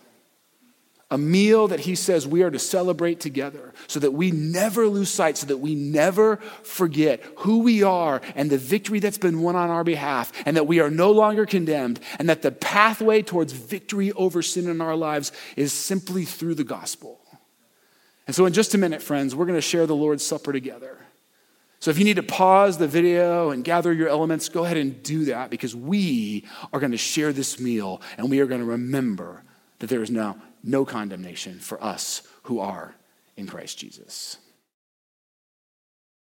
A 1.08 1.18
meal 1.18 1.68
that 1.68 1.80
he 1.80 1.94
says 1.94 2.26
we 2.26 2.42
are 2.42 2.50
to 2.50 2.58
celebrate 2.58 3.20
together 3.20 3.74
so 3.86 4.00
that 4.00 4.12
we 4.12 4.30
never 4.30 4.88
lose 4.88 5.10
sight, 5.10 5.36
so 5.36 5.46
that 5.46 5.58
we 5.58 5.74
never 5.74 6.38
forget 6.64 7.22
who 7.36 7.58
we 7.58 7.82
are 7.82 8.22
and 8.34 8.50
the 8.50 8.58
victory 8.58 8.98
that's 8.98 9.18
been 9.18 9.42
won 9.42 9.54
on 9.54 9.68
our 9.68 9.84
behalf, 9.84 10.32
and 10.46 10.56
that 10.56 10.66
we 10.66 10.80
are 10.80 10.90
no 10.90 11.10
longer 11.10 11.44
condemned, 11.44 12.00
and 12.18 12.30
that 12.30 12.40
the 12.40 12.50
pathway 12.50 13.20
towards 13.20 13.52
victory 13.52 14.10
over 14.12 14.40
sin 14.40 14.70
in 14.70 14.80
our 14.80 14.96
lives 14.96 15.32
is 15.54 15.70
simply 15.70 16.24
through 16.24 16.54
the 16.54 16.64
gospel. 16.64 17.21
And 18.26 18.36
so, 18.36 18.46
in 18.46 18.52
just 18.52 18.74
a 18.74 18.78
minute, 18.78 19.02
friends, 19.02 19.34
we're 19.34 19.46
going 19.46 19.58
to 19.58 19.60
share 19.60 19.86
the 19.86 19.96
Lord's 19.96 20.24
Supper 20.24 20.52
together. 20.52 20.98
So, 21.80 21.90
if 21.90 21.98
you 21.98 22.04
need 22.04 22.16
to 22.16 22.22
pause 22.22 22.78
the 22.78 22.86
video 22.86 23.50
and 23.50 23.64
gather 23.64 23.92
your 23.92 24.08
elements, 24.08 24.48
go 24.48 24.64
ahead 24.64 24.76
and 24.76 25.02
do 25.02 25.24
that 25.26 25.50
because 25.50 25.74
we 25.74 26.46
are 26.72 26.78
going 26.78 26.92
to 26.92 26.98
share 26.98 27.32
this 27.32 27.58
meal 27.58 28.00
and 28.16 28.30
we 28.30 28.40
are 28.40 28.46
going 28.46 28.60
to 28.60 28.66
remember 28.66 29.42
that 29.80 29.88
there 29.88 30.02
is 30.02 30.10
now 30.10 30.40
no 30.62 30.84
condemnation 30.84 31.58
for 31.58 31.82
us 31.82 32.22
who 32.44 32.60
are 32.60 32.94
in 33.36 33.46
Christ 33.46 33.78
Jesus. 33.78 34.38